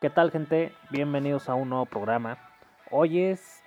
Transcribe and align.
¿Qué 0.00 0.08
tal 0.08 0.30
gente? 0.30 0.72
Bienvenidos 0.90 1.50
a 1.50 1.54
un 1.54 1.68
nuevo 1.68 1.84
programa. 1.84 2.38
Hoy 2.90 3.20
es 3.20 3.62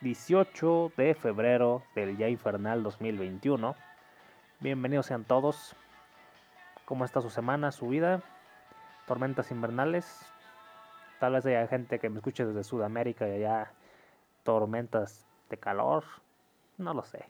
18 0.00 0.90
de 0.96 1.14
febrero 1.14 1.84
del 1.94 2.16
ya 2.16 2.28
infernal 2.28 2.82
2021. 2.82 3.76
Bienvenidos 4.58 5.06
sean 5.06 5.22
todos. 5.22 5.76
¿Cómo 6.84 7.04
está 7.04 7.20
su 7.20 7.30
semana, 7.30 7.70
su 7.70 7.86
vida? 7.86 8.24
Tormentas 9.06 9.52
invernales. 9.52 10.20
Tal 11.20 11.34
vez 11.34 11.46
haya 11.46 11.68
gente 11.68 12.00
que 12.00 12.10
me 12.10 12.16
escuche 12.16 12.44
desde 12.44 12.64
Sudamérica 12.64 13.28
y 13.28 13.34
allá 13.34 13.70
tormentas 14.42 15.28
de 15.48 15.58
calor. 15.58 16.02
No 16.76 16.92
lo 16.92 17.04
sé. 17.04 17.24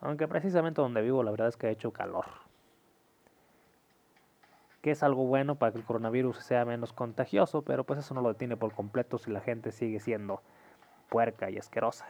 Aunque 0.00 0.26
precisamente 0.26 0.80
donde 0.80 1.02
vivo 1.02 1.22
la 1.22 1.32
verdad 1.32 1.48
es 1.48 1.58
que 1.58 1.66
ha 1.66 1.70
hecho 1.70 1.92
calor 1.92 2.43
que 4.84 4.90
es 4.90 5.02
algo 5.02 5.24
bueno 5.24 5.54
para 5.54 5.72
que 5.72 5.78
el 5.78 5.84
coronavirus 5.86 6.40
sea 6.40 6.66
menos 6.66 6.92
contagioso, 6.92 7.62
pero 7.62 7.84
pues 7.84 8.00
eso 8.00 8.12
no 8.12 8.20
lo 8.20 8.28
detiene 8.28 8.54
por 8.54 8.74
completo 8.74 9.16
si 9.16 9.30
la 9.30 9.40
gente 9.40 9.72
sigue 9.72 9.98
siendo 9.98 10.42
puerca 11.08 11.48
y 11.48 11.56
asquerosa. 11.56 12.04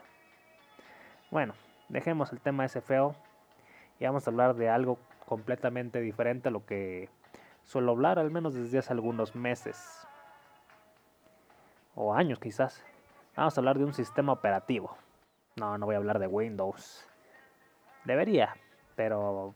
Bueno, 1.30 1.54
dejemos 1.88 2.32
el 2.32 2.40
tema 2.40 2.64
ese 2.64 2.80
feo 2.80 3.14
y 4.00 4.06
vamos 4.06 4.26
a 4.26 4.30
hablar 4.32 4.56
de 4.56 4.70
algo 4.70 4.98
completamente 5.24 6.00
diferente 6.00 6.48
a 6.48 6.50
lo 6.50 6.66
que 6.66 7.08
suelo 7.62 7.92
hablar, 7.92 8.18
al 8.18 8.32
menos 8.32 8.54
desde 8.54 8.78
hace 8.78 8.92
algunos 8.92 9.36
meses 9.36 10.04
o 11.94 12.12
años 12.12 12.40
quizás. 12.40 12.84
Vamos 13.36 13.56
a 13.56 13.60
hablar 13.60 13.78
de 13.78 13.84
un 13.84 13.94
sistema 13.94 14.32
operativo. 14.32 14.96
No, 15.54 15.78
no 15.78 15.86
voy 15.86 15.94
a 15.94 15.98
hablar 15.98 16.18
de 16.18 16.26
Windows. 16.26 17.08
Debería, 18.04 18.56
pero 18.96 19.54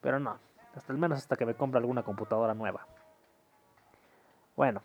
pero 0.00 0.18
no 0.18 0.53
hasta 0.76 0.92
al 0.92 0.98
menos 0.98 1.18
hasta 1.18 1.36
que 1.36 1.46
me 1.46 1.54
compre 1.54 1.78
alguna 1.78 2.02
computadora 2.02 2.54
nueva. 2.54 2.86
Bueno, 4.56 4.82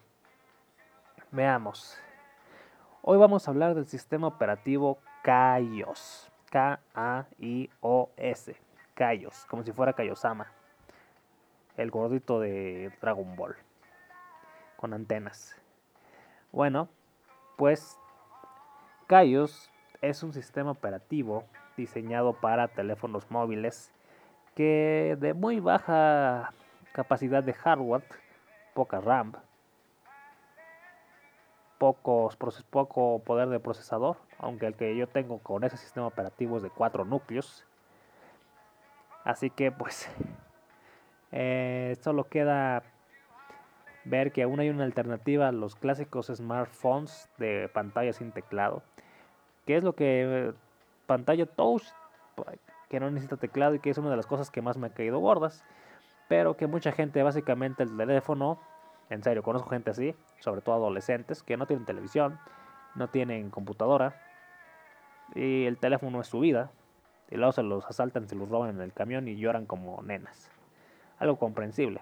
veamos. 1.31 1.99
Hoy 3.01 3.17
vamos 3.17 3.47
a 3.47 3.51
hablar 3.51 3.75
del 3.75 3.87
sistema 3.87 4.27
operativo 4.27 4.99
Kaios. 5.23 6.31
K-A-I-O-S. 6.51 7.75
Kaios, 8.95 9.45
como 9.45 9.63
si 9.63 9.71
fuera 9.71 9.93
Kaiosama. 9.93 10.51
El 11.77 11.91
gordito 11.91 12.39
de 12.39 12.91
Dragon 13.01 13.35
Ball. 13.35 13.55
Con 14.75 14.93
antenas. 14.93 15.55
Bueno, 16.51 16.89
pues 17.57 17.99
Kaios 19.07 19.69
es 20.01 20.23
un 20.23 20.33
sistema 20.33 20.71
operativo 20.71 21.45
diseñado 21.77 22.33
para 22.33 22.67
teléfonos 22.67 23.29
móviles 23.29 23.93
que 24.59 25.15
de 25.21 25.33
muy 25.33 25.61
baja 25.61 26.51
capacidad 26.91 27.41
de 27.41 27.53
hardware, 27.53 28.03
poca 28.73 28.99
RAM, 28.99 29.31
poco 31.77 32.29
poder 33.25 33.47
de 33.47 33.61
procesador, 33.61 34.17
aunque 34.37 34.65
el 34.65 34.75
que 34.75 34.97
yo 34.97 35.07
tengo 35.07 35.39
con 35.39 35.63
ese 35.63 35.77
sistema 35.77 36.07
operativo 36.07 36.57
es 36.57 36.63
de 36.63 36.71
4 36.71 37.05
núcleos. 37.05 37.65
Así 39.23 39.49
que 39.49 39.71
pues 39.71 40.09
eh, 41.31 41.95
solo 42.01 42.25
queda 42.25 42.83
ver 44.03 44.33
que 44.33 44.43
aún 44.43 44.59
hay 44.59 44.69
una 44.71 44.83
alternativa 44.83 45.47
a 45.47 45.53
los 45.53 45.77
clásicos 45.77 46.27
smartphones 46.27 47.29
de 47.37 47.69
pantalla 47.69 48.11
sin 48.11 48.33
teclado. 48.33 48.83
Que 49.65 49.77
es 49.77 49.85
lo 49.85 49.93
que 49.95 50.53
pantalla 51.07 51.45
touch 51.45 51.85
que 52.89 52.99
no 52.99 53.09
necesita 53.09 53.37
teclado 53.37 53.75
y 53.75 53.79
que 53.79 53.89
es 53.89 53.97
una 53.97 54.09
de 54.09 54.17
las 54.17 54.25
cosas 54.25 54.51
que 54.51 54.61
más 54.61 54.77
me 54.77 54.87
ha 54.87 54.93
caído 54.93 55.19
gordas. 55.19 55.63
Pero 56.27 56.57
que 56.57 56.67
mucha 56.67 56.91
gente, 56.91 57.23
básicamente 57.23 57.83
el 57.83 57.95
teléfono, 57.95 58.59
en 59.09 59.23
serio, 59.23 59.43
conozco 59.43 59.69
gente 59.69 59.91
así, 59.91 60.15
sobre 60.39 60.61
todo 60.61 60.75
adolescentes, 60.75 61.43
que 61.43 61.57
no 61.57 61.65
tienen 61.65 61.85
televisión, 61.85 62.39
no 62.95 63.07
tienen 63.07 63.49
computadora, 63.49 64.15
y 65.35 65.65
el 65.65 65.77
teléfono 65.77 66.21
es 66.21 66.27
su 66.27 66.39
vida, 66.39 66.71
y 67.29 67.37
luego 67.37 67.51
se 67.51 67.63
los 67.63 67.85
asaltan, 67.85 68.27
se 68.27 68.35
los 68.35 68.49
roban 68.49 68.71
en 68.71 68.81
el 68.81 68.93
camión 68.93 69.27
y 69.27 69.37
lloran 69.37 69.65
como 69.65 70.01
nenas. 70.01 70.51
Algo 71.19 71.37
comprensible. 71.37 72.01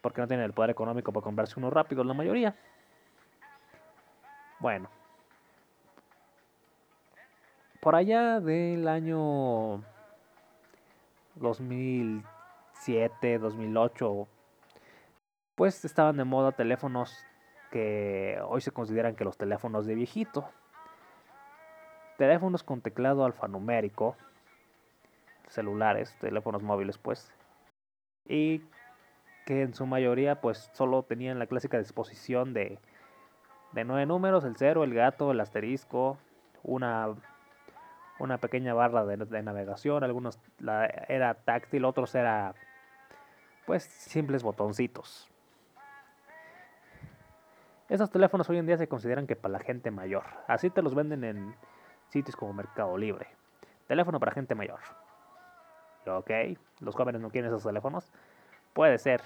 Porque 0.00 0.20
no 0.20 0.28
tienen 0.28 0.46
el 0.46 0.52
poder 0.52 0.70
económico 0.70 1.12
para 1.12 1.24
comprarse 1.24 1.58
uno 1.58 1.70
rápido, 1.70 2.04
la 2.04 2.14
mayoría. 2.14 2.54
Bueno, 4.60 4.88
por 7.80 7.94
allá 7.94 8.40
del 8.40 8.88
año 8.88 9.82
2007, 11.36 13.38
2008, 13.38 14.28
pues 15.54 15.84
estaban 15.84 16.16
de 16.16 16.24
moda 16.24 16.52
teléfonos 16.52 17.16
que 17.70 18.40
hoy 18.48 18.60
se 18.60 18.70
consideran 18.70 19.14
que 19.14 19.24
los 19.24 19.36
teléfonos 19.36 19.86
de 19.86 19.94
viejito. 19.94 20.48
Teléfonos 22.16 22.64
con 22.64 22.80
teclado 22.80 23.24
alfanumérico, 23.24 24.16
celulares, 25.48 26.16
teléfonos 26.20 26.62
móviles 26.62 26.98
pues, 26.98 27.32
y 28.26 28.62
que 29.46 29.62
en 29.62 29.74
su 29.74 29.86
mayoría 29.86 30.40
pues 30.40 30.70
solo 30.72 31.04
tenían 31.04 31.38
la 31.38 31.46
clásica 31.46 31.78
disposición 31.78 32.54
de, 32.54 32.80
de 33.72 33.84
nueve 33.84 34.04
números, 34.04 34.44
el 34.44 34.56
cero, 34.56 34.82
el 34.82 34.94
gato, 34.94 35.30
el 35.30 35.40
asterisco, 35.40 36.18
una 36.64 37.14
una 38.18 38.38
pequeña 38.38 38.74
barra 38.74 39.04
de, 39.04 39.42
navegación, 39.42 40.04
algunos 40.04 40.38
era 41.08 41.34
táctil, 41.34 41.84
otros 41.84 42.14
era 42.14 42.54
pues 43.66 43.84
simples 43.84 44.42
botoncitos. 44.42 45.28
Esos 47.88 48.10
teléfonos 48.10 48.48
hoy 48.50 48.58
en 48.58 48.66
día 48.66 48.76
se 48.76 48.88
consideran 48.88 49.26
que 49.26 49.36
para 49.36 49.52
la 49.52 49.60
gente 49.60 49.90
mayor. 49.90 50.24
Así 50.46 50.68
te 50.68 50.82
los 50.82 50.94
venden 50.94 51.24
en 51.24 51.54
sitios 52.08 52.36
como 52.36 52.52
Mercado 52.52 52.96
Libre. 52.98 53.28
Teléfono 53.86 54.20
para 54.20 54.32
gente 54.32 54.54
mayor. 54.54 54.80
Ok, 56.06 56.30
los 56.80 56.94
jóvenes 56.94 57.20
no 57.20 57.30
quieren 57.30 57.50
esos 57.50 57.64
teléfonos. 57.64 58.10
Puede 58.74 58.98
ser. 58.98 59.22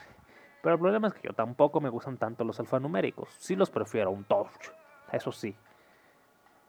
Pero 0.62 0.74
el 0.74 0.80
problema 0.80 1.08
es 1.08 1.14
que 1.14 1.26
yo 1.26 1.34
tampoco 1.34 1.80
me 1.80 1.88
gustan 1.88 2.18
tanto 2.18 2.44
los 2.44 2.60
alfanuméricos. 2.60 3.30
Sí 3.38 3.56
los 3.56 3.70
prefiero 3.70 4.10
un 4.10 4.24
touch. 4.24 4.70
Eso 5.10 5.32
sí. 5.32 5.56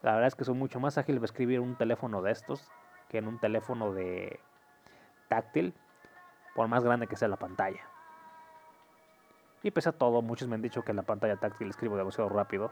La 0.04 0.12
verdad 0.12 0.28
es 0.28 0.36
que 0.36 0.44
soy 0.44 0.54
mucho 0.54 0.82
más 0.82 0.98
ágil 0.98 1.20
de 1.20 1.26
escribir 1.26 1.62
un 1.62 1.76
teléfono 1.76 2.22
de 2.22 2.32
estos 2.32 2.70
que 3.10 3.18
en 3.18 3.28
un 3.28 3.40
teléfono 3.40 3.94
de 3.94 4.40
táctil, 5.30 5.74
por 6.56 6.68
más 6.68 6.84
grande 6.84 7.08
que 7.08 7.16
sea 7.16 7.30
la 7.30 7.38
pantalla. 7.38 7.82
Y 9.64 9.72
pese 9.72 9.90
a 9.90 9.94
todo, 9.94 10.22
muchos 10.22 10.50
me 10.50 10.56
han 10.56 10.62
dicho 10.62 10.84
que 10.84 10.92
en 10.92 10.98
la 10.98 11.04
pantalla 11.04 11.38
táctil 11.38 11.70
escribo 11.70 11.96
demasiado 11.96 12.30
rápido, 12.30 12.70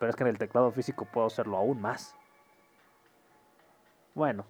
pero 0.00 0.10
es 0.10 0.16
que 0.16 0.24
en 0.24 0.30
el 0.30 0.38
teclado 0.38 0.72
físico 0.72 1.04
puedo 1.04 1.28
hacerlo 1.28 1.56
aún 1.56 1.80
más. 1.80 2.16
Bueno, 4.14 4.44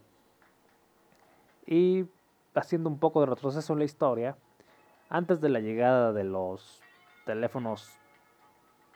y 1.67 2.07
haciendo 2.55 2.89
un 2.89 2.99
poco 2.99 3.21
de 3.21 3.27
retroceso 3.27 3.75
en 3.75 3.81
la 3.81 3.85
historia, 3.85 4.37
antes 5.11 5.43
de 5.43 5.51
la 5.51 5.61
llegada 5.61 6.15
de 6.15 6.25
los 6.25 6.81
teléfonos 7.27 7.93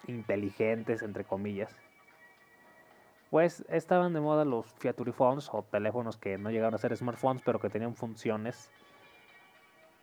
inteligentes, 0.07 1.03
entre 1.03 1.25
comillas, 1.25 1.79
pues 3.31 3.65
estaban 3.69 4.13
de 4.13 4.21
moda 4.21 4.45
los 4.45 4.67
Feature 4.75 5.13
Phones 5.13 5.49
o 5.53 5.63
teléfonos 5.63 6.17
que 6.17 6.39
no 6.39 6.51
llegaron 6.51 6.75
a 6.75 6.79
ser 6.79 6.97
smartphones 6.97 7.43
pero 7.43 7.59
que 7.59 7.71
tenían 7.71 7.95
funciones, 7.95 8.71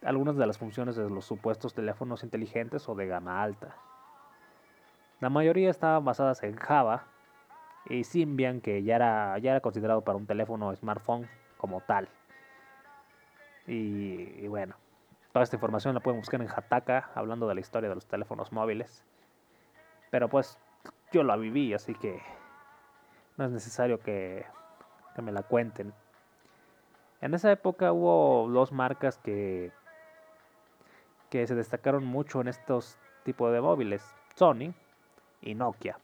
algunas 0.03 0.35
de 0.35 0.45
las 0.45 0.57
funciones 0.57 0.95
de 0.95 1.09
los 1.09 1.25
supuestos 1.25 1.73
teléfonos 1.73 2.23
inteligentes 2.23 2.87
o 2.89 2.95
de 2.95 3.07
gama 3.07 3.41
alta. 3.41 3.75
La 5.19 5.29
mayoría 5.29 5.69
estaban 5.69 6.03
basadas 6.03 6.43
en 6.43 6.55
Java 6.57 7.05
y 7.85 8.03
Symbian 8.03 8.59
que 8.59 8.83
ya 8.83 8.97
era, 8.97 9.37
ya 9.39 9.51
era 9.51 9.61
considerado 9.61 10.01
para 10.01 10.17
un 10.17 10.25
teléfono 10.25 10.75
smartphone 10.75 11.29
como 11.57 11.79
tal. 11.81 12.09
Y, 13.67 14.43
y 14.43 14.47
bueno, 14.49 14.75
toda 15.31 15.43
esta 15.43 15.55
información 15.55 15.93
la 15.93 16.01
pueden 16.01 16.19
buscar 16.19 16.41
en 16.41 16.49
Hataka 16.49 17.09
hablando 17.15 17.47
de 17.47 17.55
la 17.55 17.61
historia 17.61 17.87
de 17.87 17.95
los 17.95 18.05
teléfonos 18.05 18.51
móviles. 18.51 19.05
Pero 20.11 20.27
pues 20.27 20.59
yo 21.13 21.23
la 21.23 21.37
viví, 21.37 21.73
así 21.73 21.95
que 21.95 22.21
no 23.37 23.45
es 23.45 23.51
necesario 23.51 23.99
que, 23.99 24.45
me 25.21 25.31
la 25.31 25.43
cuenten. 25.43 25.93
En 27.21 27.33
esa 27.33 27.51
época 27.51 27.93
hubo 27.93 28.49
dos 28.49 28.71
marcas 28.71 29.17
que, 29.17 29.71
que 31.29 31.45
se 31.47 31.55
destacaron 31.55 32.03
mucho 32.03 32.41
en 32.41 32.47
estos 32.47 32.97
tipos 33.23 33.51
de 33.53 33.61
móviles, 33.61 34.03
Sony 34.35 34.73
y 35.41 35.55
Nokia. 35.55 35.97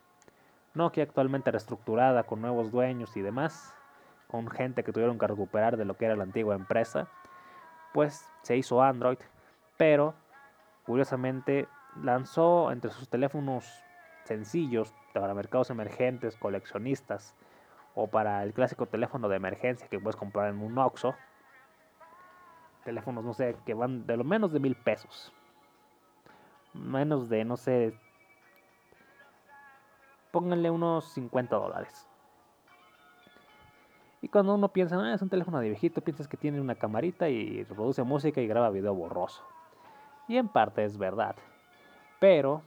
Nokia 0.75 1.03
actualmente 1.03 1.51
reestructurada 1.51 2.23
con 2.23 2.41
nuevos 2.41 2.71
dueños 2.71 3.17
y 3.17 3.21
demás, 3.21 3.73
con 4.27 4.47
gente 4.47 4.83
que 4.83 4.93
tuvieron 4.93 5.17
que 5.17 5.27
recuperar 5.27 5.75
de 5.75 5.85
lo 5.85 5.97
que 5.97 6.05
era 6.05 6.15
la 6.15 6.23
antigua 6.23 6.55
empresa, 6.55 7.07
pues 7.93 8.29
se 8.43 8.55
hizo 8.55 8.81
Android, 8.81 9.17
pero 9.77 10.13
curiosamente 10.85 11.67
lanzó 12.01 12.71
entre 12.71 12.91
sus 12.91 13.09
teléfonos 13.09 13.67
sencillos 14.29 14.93
para 15.11 15.33
mercados 15.33 15.71
emergentes, 15.71 16.37
coleccionistas 16.37 17.35
o 17.95 18.07
para 18.07 18.43
el 18.43 18.53
clásico 18.53 18.85
teléfono 18.85 19.27
de 19.27 19.35
emergencia 19.35 19.87
que 19.87 19.99
puedes 19.99 20.15
comprar 20.15 20.49
en 20.49 20.61
un 20.61 20.77
Oxxo. 20.77 21.15
Teléfonos, 22.85 23.25
no 23.25 23.33
sé, 23.33 23.57
que 23.65 23.73
van 23.73 24.05
de 24.05 24.17
lo 24.17 24.23
menos 24.23 24.53
de 24.53 24.59
mil 24.59 24.75
pesos. 24.75 25.33
menos 26.73 27.27
de, 27.27 27.43
no 27.43 27.57
sé, 27.57 27.99
pónganle 30.31 30.69
unos 30.69 31.11
50 31.13 31.55
dólares. 31.55 32.07
Y 34.21 34.27
cuando 34.27 34.53
uno 34.53 34.69
piensa, 34.69 34.95
ah, 35.01 35.13
es 35.15 35.23
un 35.23 35.29
teléfono 35.29 35.59
de 35.59 35.69
viejito, 35.69 36.01
piensas 36.01 36.27
que 36.27 36.37
tiene 36.37 36.61
una 36.61 36.75
camarita 36.75 37.29
y 37.29 37.63
reproduce 37.63 38.03
música 38.03 38.41
y 38.41 38.47
graba 38.47 38.69
video 38.69 38.93
borroso. 38.93 39.43
Y 40.27 40.37
en 40.37 40.49
parte 40.49 40.83
es 40.83 40.99
verdad. 40.99 41.35
Pero 42.19 42.61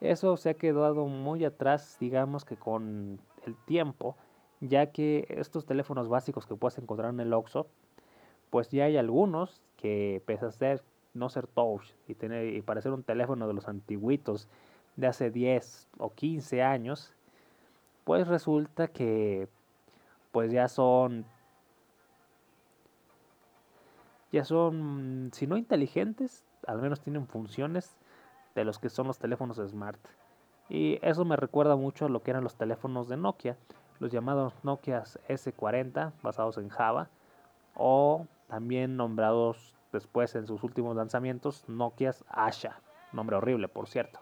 eso 0.00 0.36
se 0.36 0.50
ha 0.50 0.54
quedado 0.54 1.06
muy 1.06 1.44
atrás, 1.44 1.96
digamos 2.00 2.44
que 2.44 2.56
con 2.56 3.20
el 3.46 3.56
tiempo, 3.64 4.16
ya 4.60 4.92
que 4.92 5.26
estos 5.28 5.66
teléfonos 5.66 6.08
básicos 6.08 6.46
que 6.46 6.54
puedes 6.54 6.78
encontrar 6.78 7.12
en 7.12 7.20
el 7.20 7.32
Oxxo, 7.32 7.66
pues 8.50 8.70
ya 8.70 8.84
hay 8.84 8.96
algunos 8.96 9.60
que 9.76 10.22
pese 10.26 10.46
a 10.46 10.50
ser 10.50 10.82
no 11.14 11.28
ser 11.28 11.46
touch 11.46 11.92
y 12.06 12.14
tener 12.14 12.54
y 12.54 12.62
parecer 12.62 12.92
un 12.92 13.02
teléfono 13.02 13.48
de 13.48 13.54
los 13.54 13.68
antiguitos 13.68 14.48
de 14.96 15.06
hace 15.06 15.30
10 15.30 15.88
o 15.98 16.12
15 16.12 16.62
años, 16.62 17.14
pues 18.04 18.26
resulta 18.28 18.88
que 18.88 19.48
pues 20.32 20.52
ya 20.52 20.68
son 20.68 21.24
ya 24.32 24.44
son 24.44 25.30
si 25.32 25.46
no 25.46 25.56
inteligentes, 25.56 26.44
al 26.66 26.80
menos 26.80 27.00
tienen 27.00 27.26
funciones 27.26 27.96
de 28.58 28.64
los 28.64 28.78
que 28.78 28.88
son 28.88 29.06
los 29.06 29.18
teléfonos 29.18 29.56
smart. 29.56 29.98
Y 30.68 30.98
eso 31.02 31.24
me 31.24 31.36
recuerda 31.36 31.76
mucho 31.76 32.06
a 32.06 32.08
lo 32.08 32.22
que 32.22 32.30
eran 32.30 32.44
los 32.44 32.56
teléfonos 32.56 33.08
de 33.08 33.16
Nokia, 33.16 33.56
los 34.00 34.10
llamados 34.10 34.52
Nokia 34.62 35.04
S40 35.28 36.12
basados 36.22 36.58
en 36.58 36.68
Java 36.68 37.08
o 37.74 38.26
también 38.48 38.96
nombrados 38.96 39.74
después 39.92 40.34
en 40.34 40.46
sus 40.46 40.62
últimos 40.62 40.96
lanzamientos 40.96 41.64
Nokia 41.68 42.12
Asha, 42.28 42.80
nombre 43.12 43.36
horrible 43.36 43.68
por 43.68 43.88
cierto. 43.88 44.20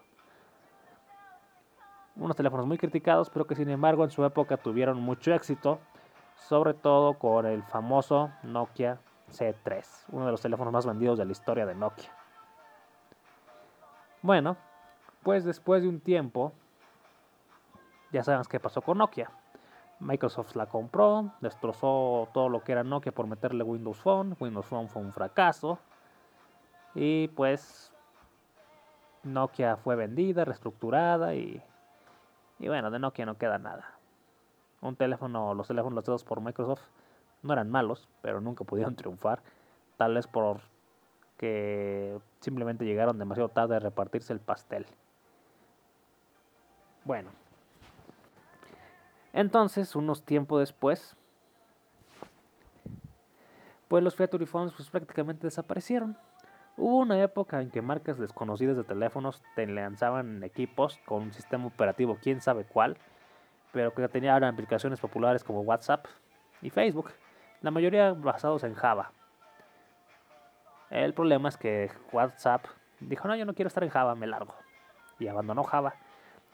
Unos 2.14 2.36
teléfonos 2.36 2.66
muy 2.66 2.78
criticados, 2.78 3.28
pero 3.28 3.46
que 3.46 3.54
sin 3.54 3.68
embargo 3.68 4.04
en 4.04 4.10
su 4.10 4.24
época 4.24 4.56
tuvieron 4.56 5.00
mucho 5.00 5.34
éxito, 5.34 5.80
sobre 6.36 6.74
todo 6.74 7.18
con 7.18 7.44
el 7.44 7.62
famoso 7.64 8.30
Nokia 8.42 9.00
C3, 9.30 9.84
uno 10.12 10.26
de 10.26 10.30
los 10.30 10.40
teléfonos 10.40 10.72
más 10.72 10.86
vendidos 10.86 11.18
de 11.18 11.24
la 11.24 11.32
historia 11.32 11.66
de 11.66 11.74
Nokia. 11.74 12.10
Bueno, 14.22 14.56
pues 15.22 15.44
después 15.44 15.82
de 15.82 15.88
un 15.88 16.00
tiempo, 16.00 16.52
ya 18.12 18.22
sabemos 18.22 18.48
qué 18.48 18.60
pasó 18.60 18.82
con 18.82 18.98
Nokia. 18.98 19.30
Microsoft 19.98 20.54
la 20.56 20.66
compró, 20.66 21.32
destrozó 21.40 22.28
todo 22.32 22.48
lo 22.48 22.62
que 22.62 22.72
era 22.72 22.84
Nokia 22.84 23.12
por 23.12 23.26
meterle 23.26 23.64
Windows 23.64 23.98
Phone. 23.98 24.36
Windows 24.38 24.66
Phone 24.66 24.88
fue 24.88 25.02
un 25.02 25.12
fracaso. 25.12 25.78
Y 26.94 27.28
pues 27.28 27.92
Nokia 29.22 29.76
fue 29.76 29.96
vendida, 29.96 30.44
reestructurada 30.44 31.34
y, 31.34 31.62
y 32.58 32.68
bueno, 32.68 32.90
de 32.90 32.98
Nokia 32.98 33.26
no 33.26 33.36
queda 33.36 33.58
nada. 33.58 33.98
Un 34.80 34.96
teléfono, 34.96 35.54
los 35.54 35.68
teléfonos 35.68 35.94
lanzados 35.94 36.24
por 36.24 36.40
Microsoft 36.40 36.82
no 37.42 37.52
eran 37.52 37.70
malos, 37.70 38.08
pero 38.22 38.40
nunca 38.40 38.64
pudieron 38.64 38.96
triunfar. 38.96 39.42
Tal 39.96 40.14
vez 40.14 40.26
por 40.26 40.60
que 41.36 42.18
simplemente 42.40 42.84
llegaron 42.84 43.18
demasiado 43.18 43.48
tarde 43.48 43.76
a 43.76 43.80
repartirse 43.80 44.32
el 44.32 44.40
pastel. 44.40 44.86
Bueno, 47.04 47.30
entonces, 49.36 49.94
unos 49.94 50.22
tiempos 50.22 50.60
después, 50.60 51.14
pues 53.86 54.02
los 54.02 54.16
Factory 54.16 54.46
Phones 54.46 54.72
pues, 54.74 54.88
prácticamente 54.88 55.46
desaparecieron. 55.46 56.16
Hubo 56.78 57.00
una 57.00 57.20
época 57.22 57.60
en 57.60 57.70
que 57.70 57.82
marcas 57.82 58.18
desconocidas 58.18 58.78
de 58.78 58.84
teléfonos 58.84 59.42
te 59.54 59.66
lanzaban 59.66 60.42
equipos 60.42 60.98
con 61.04 61.24
un 61.24 61.32
sistema 61.34 61.66
operativo, 61.66 62.16
quién 62.22 62.40
sabe 62.40 62.64
cuál, 62.64 62.96
pero 63.72 63.92
que 63.92 64.08
tenían 64.08 64.42
aplicaciones 64.42 65.00
populares 65.00 65.44
como 65.44 65.60
WhatsApp 65.60 66.06
y 66.62 66.70
Facebook, 66.70 67.10
la 67.60 67.70
mayoría 67.70 68.14
basados 68.14 68.64
en 68.64 68.72
Java. 68.72 69.12
El 70.90 71.14
problema 71.14 71.48
es 71.48 71.56
que 71.56 71.90
WhatsApp 72.12 72.64
dijo, 73.00 73.26
no, 73.26 73.36
yo 73.36 73.44
no 73.44 73.54
quiero 73.54 73.68
estar 73.68 73.82
en 73.82 73.90
Java, 73.90 74.14
me 74.14 74.26
largo. 74.26 74.54
Y 75.18 75.26
abandonó 75.26 75.64
Java. 75.64 75.94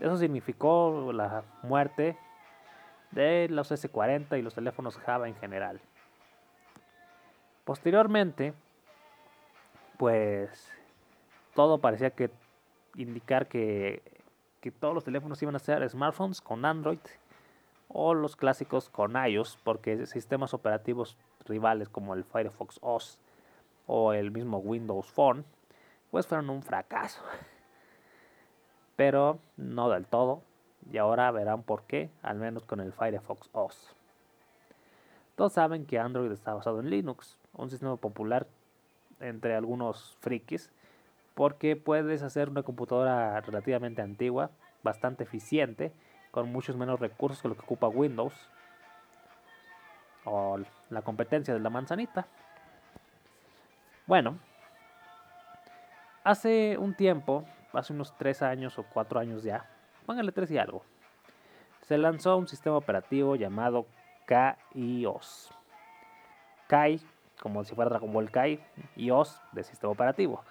Eso 0.00 0.17
significó 0.17 1.12
la 1.12 1.44
muerte 1.62 2.17
de 3.11 3.49
los 3.50 3.70
S40 3.70 4.38
y 4.38 4.43
los 4.43 4.55
teléfonos 4.55 4.96
Java 4.99 5.29
en 5.29 5.37
general. 5.37 5.81
Posteriormente, 7.64 8.55
pues 9.99 10.73
todo 11.55 11.78
parecía 11.78 12.11
que 12.11 12.31
indicar 12.96 13.46
que, 13.46 14.02
que 14.61 14.70
todos 14.70 14.94
los 14.94 15.05
teléfonos 15.05 15.40
iban 15.43 15.55
a 15.56 15.61
ser 15.61 15.88
smartphones 15.88 16.40
con 16.40 16.64
Android 16.64 16.99
o 17.88 18.14
los 18.14 18.35
clásicos 18.35 18.88
con 18.88 19.14
iOS, 19.14 19.58
porque 19.62 20.06
sistemas 20.06 20.55
operativos 20.55 21.17
rivales 21.44 21.88
como 21.88 22.14
el 22.14 22.25
Firefox 22.25 22.78
OS 22.81 23.19
o 23.94 24.15
el 24.15 24.31
mismo 24.31 24.56
Windows 24.56 25.06
Phone, 25.11 25.44
pues 26.11 26.27
fueron 26.27 26.49
un 26.49 26.62
fracaso. 26.62 27.21
Pero 28.97 29.39
no 29.59 29.91
del 29.91 30.06
todo, 30.06 30.41
y 30.91 30.97
ahora 30.97 31.31
verán 31.31 31.62
por 31.62 31.83
qué, 31.83 32.09
al 32.23 32.39
menos 32.39 32.65
con 32.65 32.81
el 32.81 32.94
Firefox 32.94 33.50
OS. 33.53 33.94
Todos 35.37 35.53
saben 35.53 35.85
que 35.85 35.99
Android 35.99 36.33
está 36.33 36.55
basado 36.55 36.81
en 36.81 36.89
Linux, 36.89 37.39
un 37.53 37.69
sistema 37.69 37.97
popular 37.97 38.47
entre 39.21 39.55
algunos 39.55 40.17
frikis, 40.21 40.73
porque 41.35 41.77
puedes 41.77 42.23
hacer 42.23 42.49
una 42.49 42.62
computadora 42.62 43.38
relativamente 43.43 44.00
antigua, 44.00 44.53
bastante 44.83 45.25
eficiente, 45.25 45.93
con 46.31 46.50
muchos 46.50 46.77
menos 46.77 46.99
recursos 46.99 47.43
que 47.43 47.49
lo 47.49 47.56
que 47.56 47.65
ocupa 47.65 47.88
Windows, 47.88 48.33
o 50.25 50.59
la 50.88 51.03
competencia 51.03 51.53
de 51.53 51.61
la 51.61 51.69
manzanita. 51.69 52.27
Bueno, 54.06 54.38
hace 56.25 56.76
un 56.76 56.94
tiempo, 56.94 57.44
hace 57.72 57.93
unos 57.93 58.16
3 58.16 58.43
años 58.43 58.78
o 58.78 58.82
4 58.82 59.20
años 59.20 59.44
ya, 59.44 59.70
póngale 60.06 60.32
3 60.32 60.50
y 60.50 60.58
algo, 60.58 60.82
se 61.82 61.96
lanzó 61.99 62.37
un 62.37 62.49
sistema 62.49 62.76
operativo 62.76 63.37
llamado 63.37 63.87
KaiOS. 64.26 65.52
Kai, 66.66 67.00
como 67.40 67.62
si 67.62 67.75
fuera 67.75 67.90
Dragon 67.90 68.12
Ball 68.12 68.31
Kai, 68.31 68.60
y 68.96 69.10
de 69.52 69.62
sistema 69.62 69.93
operativo. 69.93 70.43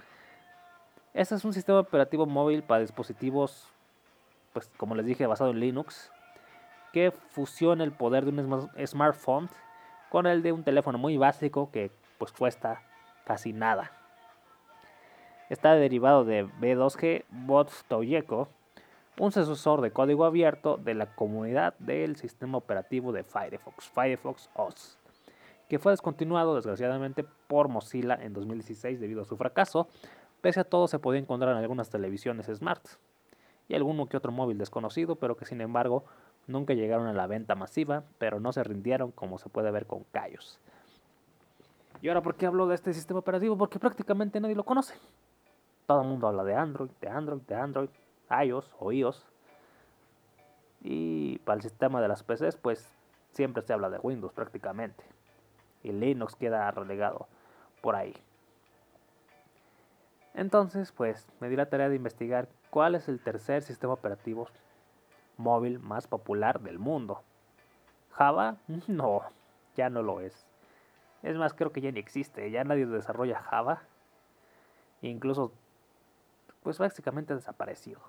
Este 1.13 1.35
es 1.35 1.43
un 1.43 1.51
sistema 1.51 1.79
operativo 1.79 2.25
móvil 2.25 2.63
para 2.63 2.81
dispositivos, 2.81 3.67
pues 4.53 4.69
como 4.77 4.95
les 4.95 5.05
dije, 5.05 5.27
basado 5.27 5.49
en 5.49 5.59
Linux, 5.59 6.09
que 6.93 7.11
fusiona 7.11 7.83
el 7.83 7.91
poder 7.91 8.23
de 8.23 8.31
un 8.31 8.87
smartphone 8.87 9.49
con 10.09 10.25
el 10.25 10.41
de 10.41 10.53
un 10.53 10.63
teléfono 10.63 10.97
muy 10.97 11.17
básico 11.17 11.69
que 11.71 11.91
pues 12.17 12.31
cuesta 12.31 12.81
casi 13.31 13.53
nada. 13.53 13.93
Está 15.47 15.73
derivado 15.75 16.25
de 16.25 16.45
B2G 16.45 17.23
Bots 17.29 17.85
Toyeko, 17.87 18.49
un 19.17 19.31
sucesor 19.31 19.79
de 19.79 19.91
código 19.91 20.25
abierto 20.25 20.75
de 20.75 20.95
la 20.95 21.15
comunidad 21.15 21.73
del 21.79 22.17
sistema 22.17 22.57
operativo 22.57 23.13
de 23.13 23.23
Firefox, 23.23 23.87
Firefox 23.87 24.49
OS, 24.53 24.97
que 25.69 25.79
fue 25.79 25.93
descontinuado 25.93 26.55
desgraciadamente 26.55 27.23
por 27.47 27.69
Mozilla 27.69 28.15
en 28.21 28.33
2016 28.33 28.99
debido 28.99 29.21
a 29.21 29.25
su 29.25 29.37
fracaso. 29.37 29.87
Pese 30.41 30.59
a 30.59 30.65
todo 30.65 30.89
se 30.89 30.99
podía 30.99 31.21
encontrar 31.21 31.53
en 31.53 31.61
algunas 31.61 31.89
televisiones 31.89 32.47
smart 32.47 32.85
y 33.69 33.75
alguno 33.75 34.07
que 34.07 34.17
otro 34.17 34.33
móvil 34.33 34.57
desconocido, 34.57 35.15
pero 35.15 35.37
que 35.37 35.45
sin 35.45 35.61
embargo 35.61 36.03
nunca 36.47 36.73
llegaron 36.73 37.07
a 37.07 37.13
la 37.13 37.27
venta 37.27 37.55
masiva, 37.55 38.03
pero 38.17 38.41
no 38.41 38.51
se 38.51 38.61
rindieron 38.65 39.13
como 39.13 39.37
se 39.37 39.47
puede 39.47 39.71
ver 39.71 39.85
con 39.85 40.03
Cayos. 40.11 40.59
¿Y 42.01 42.07
ahora 42.07 42.21
por 42.21 42.35
qué 42.35 42.47
hablo 42.47 42.67
de 42.67 42.75
este 42.75 42.93
sistema 42.93 43.19
operativo? 43.19 43.57
Porque 43.57 43.79
prácticamente 43.79 44.39
nadie 44.39 44.55
lo 44.55 44.63
conoce. 44.63 44.95
Todo 45.85 46.01
el 46.01 46.07
mundo 46.07 46.27
habla 46.27 46.43
de 46.43 46.55
Android, 46.55 46.89
de 46.99 47.07
Android, 47.07 47.41
de 47.41 47.55
Android, 47.55 47.89
iOS 48.43 48.71
o 48.79 48.91
iOS. 48.91 49.25
Y 50.81 51.37
para 51.39 51.57
el 51.57 51.61
sistema 51.61 52.01
de 52.01 52.07
las 52.07 52.23
PCs, 52.23 52.57
pues 52.57 52.91
siempre 53.33 53.61
se 53.61 53.73
habla 53.73 53.89
de 53.89 53.99
Windows 53.99 54.33
prácticamente. 54.33 55.03
Y 55.83 55.91
Linux 55.91 56.35
queda 56.35 56.71
relegado 56.71 57.27
por 57.81 57.95
ahí. 57.95 58.15
Entonces, 60.33 60.91
pues 60.91 61.27
me 61.39 61.49
di 61.49 61.55
la 61.55 61.67
tarea 61.67 61.89
de 61.89 61.95
investigar 61.95 62.47
cuál 62.71 62.95
es 62.95 63.09
el 63.09 63.19
tercer 63.19 63.61
sistema 63.61 63.93
operativo 63.93 64.47
móvil 65.37 65.77
más 65.79 66.07
popular 66.07 66.61
del 66.61 66.79
mundo. 66.79 67.21
Java, 68.11 68.57
no, 68.87 69.21
ya 69.75 69.89
no 69.89 70.01
lo 70.01 70.19
es. 70.21 70.47
Es 71.23 71.37
más, 71.37 71.53
creo 71.53 71.71
que 71.71 71.81
ya 71.81 71.91
ni 71.91 71.99
existe, 71.99 72.49
ya 72.49 72.63
nadie 72.63 72.85
desarrolla 72.85 73.41
Java. 73.41 73.83
incluso, 75.01 75.51
pues 76.63 76.77
básicamente 76.77 77.33
ha 77.33 77.35
desaparecido. 77.35 78.01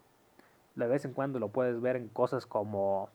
De 0.74 0.86
vez 0.86 1.04
en 1.04 1.12
cuando 1.12 1.38
lo 1.38 1.48
puedes 1.48 1.80
ver 1.80 1.96
en 1.96 2.08
cosas 2.08 2.46
como 2.46 3.10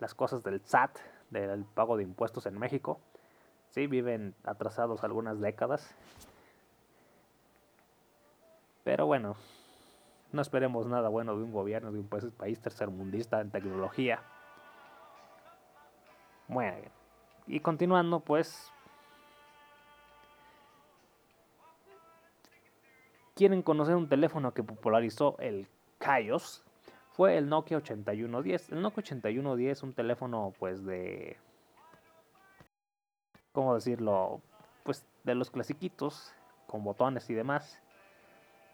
las 0.00 0.14
cosas 0.14 0.42
del 0.42 0.60
SAT, 0.64 0.98
del 1.30 1.64
pago 1.64 1.96
de 1.96 2.02
impuestos 2.02 2.46
en 2.46 2.58
México. 2.58 2.98
Sí, 3.70 3.86
viven 3.86 4.34
atrasados 4.44 5.04
algunas 5.04 5.40
décadas. 5.40 5.94
Pero 8.84 9.06
bueno, 9.06 9.36
no 10.32 10.40
esperemos 10.40 10.86
nada 10.86 11.08
bueno 11.10 11.36
de 11.36 11.42
un 11.42 11.52
gobierno 11.52 11.92
de 11.92 11.98
un 11.98 12.08
país, 12.08 12.24
país 12.32 12.60
tercermundista 12.60 13.40
en 13.40 13.50
tecnología. 13.50 14.22
Bueno, 16.48 16.78
y 17.46 17.60
continuando, 17.60 18.20
pues. 18.20 18.72
¿Quieren 23.38 23.62
conocer 23.62 23.94
un 23.94 24.08
teléfono 24.08 24.52
que 24.52 24.64
popularizó 24.64 25.36
el 25.38 25.68
Kaios? 25.98 26.64
Fue 27.12 27.38
el 27.38 27.48
Nokia 27.48 27.76
8110. 27.76 28.72
El 28.72 28.82
Nokia 28.82 28.98
8110 28.98 29.78
es 29.78 29.82
un 29.84 29.92
teléfono, 29.92 30.52
pues, 30.58 30.84
de. 30.84 31.36
¿Cómo 33.52 33.76
decirlo? 33.76 34.40
Pues 34.82 35.06
de 35.22 35.36
los 35.36 35.52
clasiquitos, 35.52 36.34
con 36.66 36.82
botones 36.82 37.30
y 37.30 37.34
demás. 37.34 37.80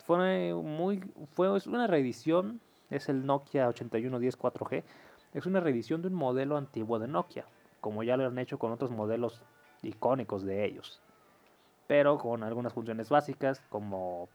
Fue 0.07 0.55
muy. 0.55 1.13
Fue 1.35 1.51
una 1.67 1.87
reedición. 1.87 2.63
Es 2.89 3.11
el 3.11 3.27
Nokia 3.27 3.69
8110 3.69 4.39
4G. 4.39 4.83
Es 5.35 5.45
una 5.45 5.61
reedición 5.61 6.01
de 6.01 6.09
un 6.09 6.15
modelo 6.15 6.57
antiguo 6.57 6.99
de 6.99 7.09
Nokia 7.09 7.45
como 7.83 8.03
ya 8.03 8.17
lo 8.17 8.25
han 8.25 8.39
hecho 8.39 8.59
con 8.59 8.73
otros 8.73 8.91
modelos 8.91 9.43
icónicos 9.83 10.43
de 10.43 10.65
ellos, 10.65 11.03
pero 11.87 12.17
con 12.17 12.43
algunas 12.43 12.73
funciones 12.73 13.11
básicas 13.11 13.61
como 13.69 14.31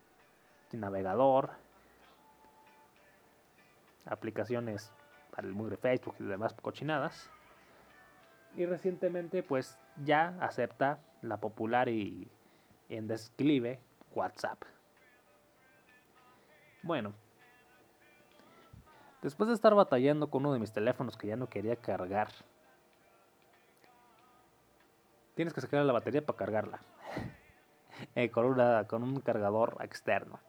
navegador, 0.77 1.51
aplicaciones 4.05 4.91
para 5.31 5.47
el 5.47 5.53
mugre 5.53 5.77
Facebook 5.77 6.15
y 6.19 6.23
demás 6.23 6.53
cochinadas. 6.53 7.29
Y 8.55 8.65
recientemente 8.65 9.43
pues 9.43 9.77
ya 10.03 10.35
acepta 10.41 10.99
la 11.21 11.37
popular 11.37 11.89
y 11.89 12.29
en 12.89 13.07
desclive 13.07 13.79
WhatsApp. 14.15 14.63
Bueno, 16.81 17.13
después 19.21 19.49
de 19.49 19.53
estar 19.53 19.75
batallando 19.75 20.29
con 20.29 20.43
uno 20.43 20.53
de 20.53 20.59
mis 20.59 20.71
teléfonos 20.71 21.17
que 21.17 21.27
ya 21.27 21.35
no 21.35 21.47
quería 21.47 21.75
cargar 21.75 22.29
tienes 25.39 25.53
que 25.53 25.61
sacar 25.61 25.85
la 25.85 25.93
batería 25.93 26.25
para 26.25 26.37
cargarla. 26.37 26.79
Eh, 28.15 28.31
con, 28.31 29.03
un 29.03 29.19
cargador 29.19 29.75
externo. 29.81 30.39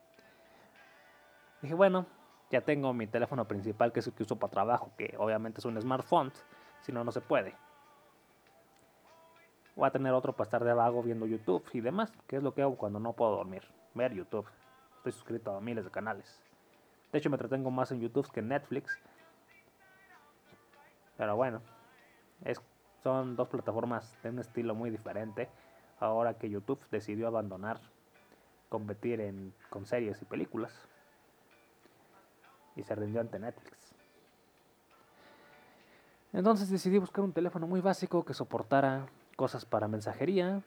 Dije, 1.61 1.73
bueno, 1.73 2.05
ya 2.49 2.61
tengo 2.61 2.93
mi 2.93 3.07
teléfono 3.07 3.47
principal 3.47 3.91
que 3.91 3.99
es 3.99 4.07
el 4.07 4.13
que 4.13 4.23
uso 4.23 4.37
para 4.37 4.51
trabajo, 4.51 4.91
que 4.97 5.15
obviamente 5.17 5.59
es 5.59 5.65
un 5.65 5.79
smartphone, 5.79 6.31
si 6.81 6.91
no, 6.91 7.03
no 7.03 7.11
se 7.11 7.21
puede. 7.21 7.55
Voy 9.75 9.87
a 9.87 9.91
tener 9.91 10.13
otro 10.13 10.33
para 10.33 10.45
estar 10.45 10.63
de 10.63 10.73
vago 10.73 11.01
viendo 11.01 11.25
YouTube 11.25 11.63
y 11.73 11.81
demás, 11.81 12.11
que 12.27 12.37
es 12.37 12.43
lo 12.43 12.53
que 12.53 12.61
hago 12.61 12.75
cuando 12.77 12.99
no 12.99 13.13
puedo 13.13 13.37
dormir, 13.37 13.63
ver 13.93 14.13
YouTube. 14.13 14.47
Estoy 14.97 15.11
suscrito 15.13 15.55
a 15.55 15.61
miles 15.61 15.85
de 15.85 15.91
canales. 15.91 16.41
De 17.11 17.17
hecho, 17.17 17.29
me 17.29 17.35
entretengo 17.35 17.71
más 17.71 17.91
en 17.91 18.01
YouTube 18.01 18.29
que 18.31 18.41
en 18.41 18.49
Netflix. 18.49 18.99
Pero 21.17 21.35
bueno, 21.35 21.61
es 22.43 22.61
son 23.03 23.35
dos 23.35 23.47
plataformas 23.47 24.15
de 24.21 24.29
un 24.29 24.39
estilo 24.39 24.75
muy 24.75 24.89
diferente. 24.89 25.49
Ahora 25.99 26.35
que 26.35 26.49
YouTube 26.49 26.79
decidió 26.91 27.27
abandonar 27.27 27.79
competir 28.69 29.21
en, 29.21 29.53
con 29.69 29.85
series 29.85 30.21
y 30.21 30.25
películas. 30.25 30.87
Y 32.75 32.83
se 32.83 32.95
rindió 32.95 33.21
ante 33.21 33.39
Netflix. 33.39 33.93
Entonces 36.33 36.69
decidí 36.69 36.97
buscar 36.97 37.23
un 37.23 37.33
teléfono 37.33 37.67
muy 37.67 37.81
básico 37.81 38.23
que 38.23 38.33
soportara 38.33 39.07
cosas 39.35 39.65
para 39.65 39.87
mensajería, 39.87 40.61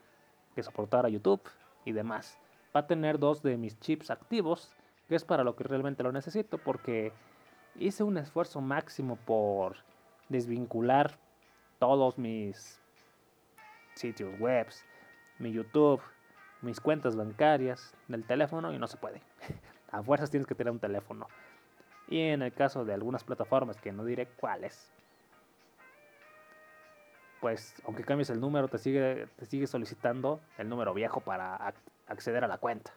que 0.54 0.62
soportara 0.62 1.08
YouTube 1.08 1.42
y 1.84 1.92
demás. 1.92 2.38
Va 2.76 2.80
a 2.80 2.87
tener 2.87 3.18
dos 3.18 3.42
de 3.42 3.56
mis 3.56 3.78
chips 3.80 4.11
activos, 4.11 4.75
que 5.08 5.14
es 5.14 5.25
para 5.25 5.44
lo 5.44 5.56
que 5.56 5.64
realmente 5.64 6.02
lo 6.02 6.12
necesito, 6.12 6.58
porque 6.58 7.12
hice 7.76 8.02
un 8.02 8.18
esfuerzo 8.18 8.61
máximo 8.61 9.16
por 9.16 9.76
desvincular 10.28 11.18
todos 11.78 12.18
mis 12.18 12.80
sitios 13.94 14.38
web, 14.38 14.66
mi 15.38 15.52
YouTube, 15.52 16.00
mis 16.62 16.80
cuentas 16.80 17.16
bancarias 17.16 17.94
del 18.08 18.25
teléfono 18.25 18.73
y 18.73 18.78
no 18.78 18.87
se 18.87 18.96
puede. 18.96 19.23
A 19.92 20.02
fuerzas 20.02 20.30
tienes 20.30 20.46
que 20.46 20.54
tener 20.54 20.73
un 20.73 20.80
teléfono. 20.80 21.28
Y 22.08 22.20
en 22.20 22.42
el 22.42 22.52
caso 22.52 22.84
de 22.84 22.94
algunas 22.94 23.25
plataformas, 23.25 23.80
que 23.80 23.92
no 23.92 24.04
diré 24.04 24.26
cuáles, 24.26 24.92
pues 27.40 27.75
aunque 27.84 28.04
cambies 28.04 28.30
el 28.30 28.40
número, 28.40 28.68
te 28.68 28.78
sigue, 28.78 29.28
te 29.37 29.46
sigue 29.46 29.66
solicitando 29.66 30.40
el 30.58 30.68
número 30.68 30.94
viejo 30.94 31.20
para 31.20 31.75
acceder 32.06 32.44
a 32.44 32.49
la 32.49 32.58
cuenta. 32.58 32.92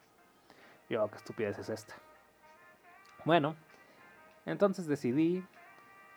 Yo, 0.90 1.08
qué 1.10 1.18
estupidez 1.18 1.60
es 1.60 1.70
esta. 1.70 1.96
Bueno, 3.26 3.56
entonces 4.46 4.88
decidí 4.88 5.44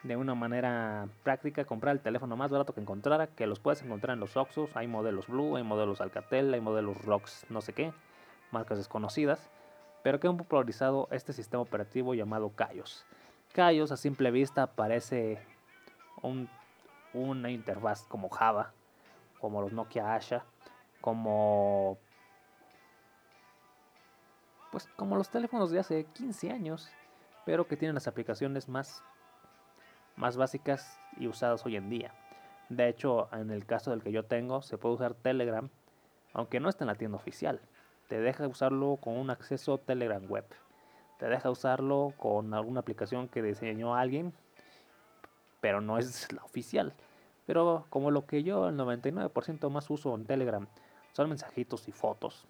de 0.03 0.17
una 0.17 0.35
manera 0.35 1.09
práctica 1.25 1.65
comprar 1.65 1.97
el 1.97 2.01
teléfono 2.01 2.37
más 2.37 2.51
barato 2.51 2.73
que 2.73 2.81
encontrara, 2.81 3.27
que 3.27 3.47
los 3.47 3.59
puedes 3.59 3.83
encontrar 3.83 4.15
en 4.15 4.21
los 4.21 4.37
Oxos, 4.37 4.77
hay 4.77 4.87
modelos 4.87 5.27
Blue, 5.27 5.57
hay 5.57 5.63
modelos 5.63 6.01
Alcatel, 6.01 6.55
hay 6.55 6.61
modelos 6.61 7.05
Rox, 7.05 7.45
no 7.51 7.61
sé 7.61 7.73
qué, 7.73 7.93
marcas 8.51 8.79
desconocidas, 8.79 9.51
pero 10.03 10.21
que 10.21 10.29
han 10.29 10.37
popularizado 10.37 11.09
este 11.11 11.33
sistema 11.33 11.63
operativo 11.63 12.15
llamado 12.15 12.51
Kaios. 12.55 13.05
Kaios 13.53 13.93
a 13.93 13.97
simple 13.97 14.31
vista 14.31 14.67
parece 14.69 15.45
un, 16.23 16.49
una 17.13 17.51
interfaz 17.51 18.05
como 18.05 18.29
Java, 18.29 18.73
como 19.41 19.61
los 19.61 19.73
Nokia 19.73 20.15
Asha, 20.15 20.45
como 21.01 21.99
pues 24.71 24.89
como 24.97 25.17
los 25.17 25.29
teléfonos 25.29 25.71
de 25.71 25.81
hace 25.81 26.05
15 26.05 26.53
años, 26.53 26.89
pero 27.45 27.67
que 27.67 27.77
tienen 27.77 27.95
las 27.95 28.07
aplicaciones 28.07 28.69
más 28.69 29.03
más 30.17 30.37
básicas 30.37 31.01
y 31.17 31.27
usadas 31.27 31.65
hoy 31.65 31.77
en 31.77 31.89
día. 31.89 32.15
De 32.69 32.89
hecho, 32.89 33.29
en 33.33 33.51
el 33.51 33.67
caso 33.67 33.91
del 33.91 34.03
que 34.03 34.13
yo 34.13 34.25
tengo, 34.25 34.63
se 34.63 34.79
puede 34.79 34.95
usar 34.95 35.15
Telegram, 35.15 35.69
aunque 36.33 36.61
no 36.61 36.69
está 36.69 36.85
en 36.85 36.89
la 36.89 36.95
tienda 36.95 37.17
oficial. 37.17 37.61
Te 38.11 38.21
deja 38.21 38.49
usarlo 38.49 38.97
con 39.01 39.17
un 39.17 39.31
acceso 39.31 39.79
Telegram 39.79 40.21
web. 40.29 40.45
Te 41.21 41.29
deja 41.29 41.49
usarlo 41.49 42.13
con 42.17 42.53
alguna 42.53 42.81
aplicación 42.81 43.29
que 43.29 43.41
diseñó 43.41 43.95
alguien, 43.95 44.35
pero 45.61 45.81
no 45.81 45.97
es 45.97 46.33
la 46.33 46.43
oficial. 46.43 46.93
Pero 47.47 47.87
como 47.89 48.11
lo 48.11 48.27
que 48.27 48.43
yo 48.43 48.69
el 48.69 48.77
99% 48.77 49.71
más 49.71 49.89
uso 49.91 50.13
en 50.17 50.27
Telegram 50.27 50.67
son 51.13 51.29
mensajitos 51.29 51.87
y 51.87 51.93
fotos. 51.93 52.49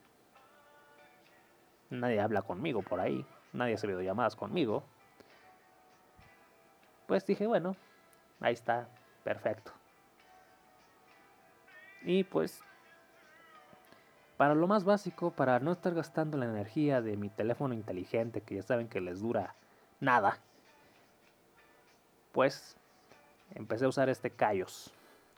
Nadie 1.90 2.20
habla 2.22 2.40
conmigo 2.40 2.80
por 2.80 2.98
ahí, 2.98 3.26
nadie 3.52 3.74
hace 3.74 3.86
videollamadas 3.86 4.36
conmigo, 4.36 4.82
pues 7.06 7.26
dije, 7.26 7.46
bueno, 7.46 7.76
ahí 8.40 8.54
está, 8.54 8.88
perfecto. 9.24 9.72
Y 12.02 12.24
pues, 12.24 12.62
para 14.40 14.54
lo 14.54 14.66
más 14.66 14.84
básico, 14.84 15.32
para 15.32 15.60
no 15.60 15.70
estar 15.70 15.92
gastando 15.92 16.38
la 16.38 16.46
energía 16.46 17.02
de 17.02 17.18
mi 17.18 17.28
teléfono 17.28 17.74
inteligente, 17.74 18.40
que 18.40 18.54
ya 18.54 18.62
saben 18.62 18.88
que 18.88 19.02
les 19.02 19.20
dura 19.20 19.54
nada, 20.00 20.38
pues 22.32 22.74
empecé 23.54 23.84
a 23.84 23.88
usar 23.88 24.08
este 24.08 24.30
Kaios. 24.30 24.94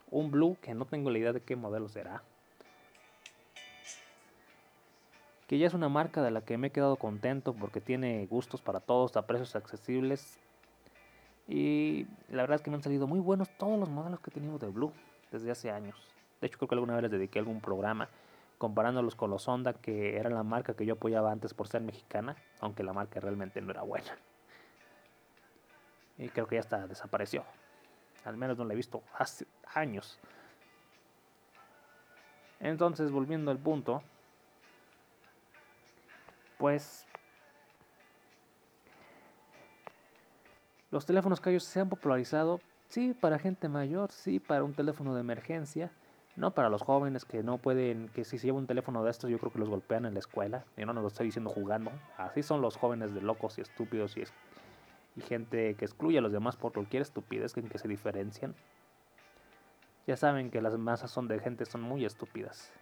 Un 0.09 0.31
Blue 0.31 0.55
que 0.61 0.73
no 0.73 0.85
tengo 0.85 1.09
la 1.09 1.17
idea 1.17 1.33
de 1.33 1.41
qué 1.41 1.57
modelo 1.57 1.89
será. 1.89 2.23
Que 5.47 5.57
ya 5.57 5.67
es 5.67 5.73
una 5.73 5.89
marca 5.89 6.21
de 6.21 6.31
la 6.31 6.39
que 6.39 6.57
me 6.57 6.67
he 6.67 6.71
quedado 6.71 6.95
contento 6.95 7.53
porque 7.53 7.81
tiene 7.81 8.25
gustos 8.27 8.61
para 8.61 8.79
todos 8.79 9.17
a 9.17 9.27
precios 9.27 9.53
accesibles 9.57 10.39
y 11.49 12.07
la 12.29 12.43
verdad 12.43 12.55
es 12.55 12.61
que 12.61 12.69
me 12.69 12.77
han 12.77 12.83
salido 12.83 13.05
muy 13.05 13.19
buenos 13.19 13.49
todos 13.57 13.77
los 13.77 13.89
modelos 13.89 14.21
que 14.21 14.29
he 14.29 14.33
tenido 14.33 14.59
de 14.59 14.69
Blue 14.69 14.93
desde 15.29 15.51
hace 15.51 15.71
años. 15.71 15.97
De 16.39 16.47
hecho, 16.47 16.57
creo 16.57 16.69
que 16.69 16.75
alguna 16.75 16.93
vez 16.93 17.01
les 17.01 17.11
dediqué 17.11 17.39
algún 17.39 17.59
programa 17.59 18.07
comparándolos 18.63 19.15
con 19.15 19.29
los 19.29 19.45
Honda, 19.49 19.73
que 19.73 20.15
era 20.15 20.29
la 20.29 20.41
marca 20.41 20.73
que 20.73 20.85
yo 20.85 20.93
apoyaba 20.93 21.33
antes 21.33 21.53
por 21.53 21.67
ser 21.67 21.81
mexicana, 21.81 22.37
aunque 22.61 22.81
la 22.81 22.93
marca 22.93 23.19
realmente 23.19 23.59
no 23.59 23.71
era 23.71 23.81
buena. 23.81 24.17
Y 26.17 26.29
creo 26.29 26.47
que 26.47 26.55
ya 26.55 26.61
hasta 26.61 26.87
desapareció. 26.87 27.43
Al 28.23 28.37
menos 28.37 28.57
no 28.57 28.63
la 28.63 28.71
he 28.71 28.77
visto 28.77 29.03
hace 29.17 29.45
años. 29.73 30.17
Entonces, 32.61 33.11
volviendo 33.11 33.51
al 33.51 33.59
punto, 33.59 34.01
pues 36.57 37.05
Los 40.89 41.05
teléfonos 41.05 41.41
callos 41.41 41.65
se 41.65 41.81
han 41.81 41.89
popularizado, 41.89 42.61
sí, 42.87 43.13
para 43.13 43.39
gente 43.39 43.67
mayor, 43.67 44.11
sí, 44.11 44.39
para 44.39 44.63
un 44.63 44.73
teléfono 44.73 45.15
de 45.15 45.19
emergencia, 45.19 45.91
no 46.35 46.51
para 46.51 46.69
los 46.69 46.81
jóvenes 46.81 47.25
que 47.25 47.43
no 47.43 47.57
pueden, 47.57 48.09
que 48.09 48.23
si 48.23 48.37
se 48.37 48.47
lleva 48.47 48.57
un 48.57 48.67
teléfono 48.67 49.03
de 49.03 49.11
estos 49.11 49.29
yo 49.29 49.37
creo 49.37 49.51
que 49.51 49.59
los 49.59 49.69
golpean 49.69 50.05
en 50.05 50.13
la 50.13 50.19
escuela, 50.19 50.65
y 50.77 50.85
no 50.85 50.93
nos 50.93 51.03
lo 51.03 51.07
estoy 51.07 51.27
diciendo 51.27 51.49
jugando, 51.49 51.91
así 52.17 52.41
son 52.41 52.61
los 52.61 52.77
jóvenes 52.77 53.13
de 53.13 53.21
locos 53.21 53.57
y 53.57 53.61
estúpidos 53.61 54.17
y, 54.17 54.23
y 55.15 55.21
gente 55.21 55.75
que 55.75 55.85
excluye 55.85 56.17
a 56.17 56.21
los 56.21 56.31
demás 56.31 56.55
por 56.55 56.73
cualquier 56.73 57.03
estupidez 57.03 57.55
en 57.57 57.69
que 57.69 57.77
se 57.77 57.87
diferencian. 57.87 58.55
Ya 60.07 60.17
saben 60.17 60.49
que 60.49 60.61
las 60.61 60.77
masas 60.77 61.11
son 61.11 61.27
de 61.27 61.39
gente 61.39 61.65
son 61.65 61.81
muy 61.81 62.03
estúpidas. 62.03 62.73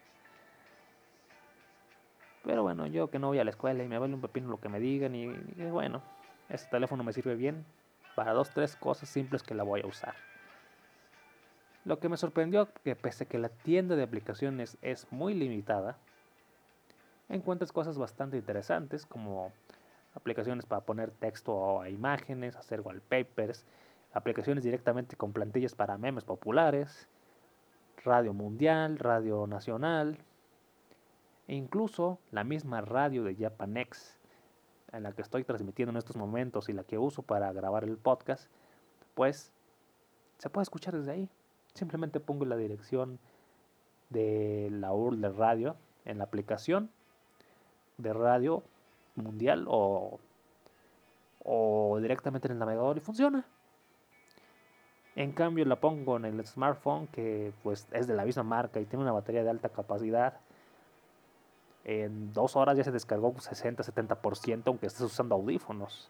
Pero 2.44 2.64
bueno, 2.64 2.88
yo 2.88 3.12
que 3.12 3.20
no 3.20 3.28
voy 3.28 3.38
a 3.38 3.44
la 3.44 3.52
escuela 3.52 3.84
y 3.84 3.88
me 3.88 4.00
vale 4.00 4.16
un 4.16 4.22
pepino 4.22 4.50
lo 4.50 4.60
que 4.60 4.70
me 4.70 4.80
digan 4.80 5.14
y, 5.14 5.26
y 5.26 5.70
bueno, 5.70 6.02
este 6.50 6.70
teléfono 6.72 7.04
me 7.04 7.14
sirve 7.14 7.36
bien 7.36 7.66
para 8.16 8.34
dos, 8.34 8.50
tres 8.50 8.76
cosas 8.76 9.10
simples 9.10 9.44
que 9.44 9.54
la 9.54 9.64
voy 9.64 9.82
a 9.82 9.88
usar. 9.88 10.16
Lo 11.84 12.00
que 12.00 12.10
me 12.10 12.18
sorprendió 12.18 12.70
que 12.84 12.96
pese 12.96 13.26
que 13.26 13.40
la 13.40 13.50
tienda 13.50 13.96
de 13.96 14.04
aplicaciones 14.04 14.78
es 14.82 15.08
muy 15.12 15.34
limitada, 15.34 15.98
encuentras 17.28 17.72
cosas 17.72 17.98
bastante 17.98 18.38
interesantes 18.38 19.06
como 19.06 19.52
aplicaciones 20.14 20.66
para 20.66 20.82
poner 20.82 21.12
texto 21.12 21.82
a 21.82 21.90
imágenes, 21.90 22.56
hacer 22.56 22.82
wallpapers, 22.82 23.66
aplicaciones 24.14 24.64
directamente 24.64 25.16
con 25.16 25.34
plantillas 25.34 25.74
para 25.74 25.98
memes 25.98 26.24
populares, 26.24 27.08
radio 28.04 28.34
mundial, 28.34 29.00
radio 29.00 29.48
nacional, 29.48 30.18
e 31.48 31.56
incluso 31.56 32.20
la 32.32 32.44
misma 32.44 32.82
radio 32.82 33.24
de 33.24 33.36
Japanex, 33.36 34.20
en 34.92 35.04
la 35.04 35.14
que 35.14 35.22
estoy 35.22 35.44
transmitiendo 35.44 35.92
en 35.92 35.98
estos 35.98 36.16
momentos 36.16 36.70
y 36.70 36.74
la 36.74 36.84
que 36.84 36.98
uso 36.98 37.24
para 37.24 37.52
grabar 37.54 37.86
el 37.86 37.98
podcast, 37.98 38.50
pues 39.16 39.52
se 40.38 40.50
puede 40.50 40.64
escuchar 40.64 40.96
desde 40.96 41.12
ahí. 41.12 41.30
Simplemente 41.74 42.20
pongo 42.20 42.46
la 42.46 42.58
dirección 42.58 43.20
de 44.10 44.70
la 44.72 44.94
URL 44.94 45.22
de 45.22 45.30
radio 45.30 45.76
en 46.06 46.18
la 46.18 46.26
aplicación 46.26 46.90
de 47.98 48.14
radio 48.14 48.64
mundial 49.16 49.66
o, 49.68 50.20
o 51.44 52.00
directamente 52.02 52.48
en 52.48 52.54
el 52.54 52.60
navegador 52.60 52.98
y 52.98 53.02
funciona. 53.02 53.46
En 55.16 55.34
cambio 55.34 55.66
la 55.66 55.76
pongo 55.76 56.18
en 56.18 56.26
el 56.26 56.46
smartphone 56.46 57.08
que 57.08 57.54
pues 57.64 57.88
es 57.92 58.08
de 58.08 58.16
la 58.16 58.26
misma 58.26 58.44
marca 58.44 58.80
y 58.80 58.86
tiene 58.86 59.04
una 59.04 59.12
batería 59.12 59.44
de 59.44 59.50
alta 59.50 59.70
capacidad. 59.70 60.40
En 61.84 62.32
dos 62.32 62.56
horas 62.56 62.78
ya 62.78 62.84
se 62.84 62.92
descargó 62.92 63.34
60-70% 63.34 64.64
aunque 64.68 64.88
estés 64.88 65.02
usando 65.02 65.36
audífonos. 65.36 66.10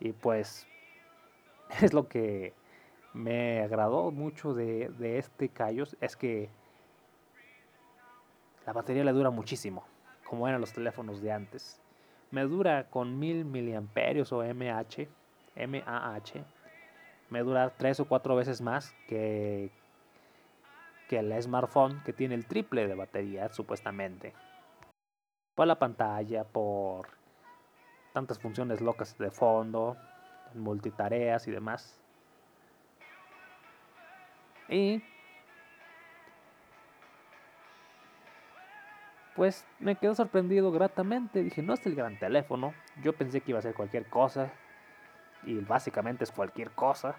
Y 0.00 0.12
pues 0.12 0.66
es 1.82 1.92
lo 1.92 2.08
que 2.08 2.54
me 3.14 3.62
agradó 3.62 4.10
mucho 4.10 4.52
de, 4.52 4.90
de 4.90 5.18
este 5.18 5.48
Kaios. 5.48 5.96
Es 6.00 6.16
que 6.16 6.50
la 8.66 8.72
batería 8.72 9.04
le 9.04 9.12
dura 9.12 9.30
muchísimo, 9.30 9.84
como 10.24 10.46
eran 10.46 10.60
los 10.60 10.72
teléfonos 10.72 11.22
de 11.22 11.32
antes. 11.32 11.80
Me 12.30 12.42
dura 12.42 12.90
con 12.90 13.18
1000 13.18 13.44
miliamperios 13.44 14.32
o 14.32 14.42
mAh, 14.42 14.84
MAH 15.56 16.44
me 17.30 17.42
dura 17.42 17.70
tres 17.70 18.00
o 18.00 18.04
cuatro 18.06 18.36
veces 18.36 18.60
más 18.60 18.94
que, 19.08 19.70
que 21.08 21.18
el 21.18 21.42
smartphone 21.42 22.02
que 22.04 22.12
tiene 22.12 22.34
el 22.34 22.46
triple 22.46 22.86
de 22.86 22.94
batería 22.94 23.48
supuestamente. 23.48 24.32
Por 25.54 25.66
la 25.66 25.78
pantalla, 25.78 26.44
por 26.44 27.08
tantas 28.12 28.38
funciones 28.38 28.80
locas 28.80 29.16
de 29.18 29.30
fondo, 29.30 29.96
multitareas 30.54 31.48
y 31.48 31.50
demás. 31.50 32.00
Y 34.68 35.02
pues 39.34 39.66
me 39.78 39.96
quedé 39.96 40.14
sorprendido 40.14 40.70
gratamente. 40.72 41.42
Dije, 41.42 41.62
no 41.62 41.74
es 41.74 41.84
el 41.86 41.94
gran 41.94 42.18
teléfono. 42.18 42.74
Yo 43.02 43.12
pensé 43.12 43.40
que 43.40 43.52
iba 43.52 43.58
a 43.58 43.62
ser 43.62 43.74
cualquier 43.74 44.06
cosa 44.06 44.52
y 45.46 45.58
básicamente 45.58 46.24
es 46.24 46.30
cualquier 46.30 46.70
cosa, 46.70 47.16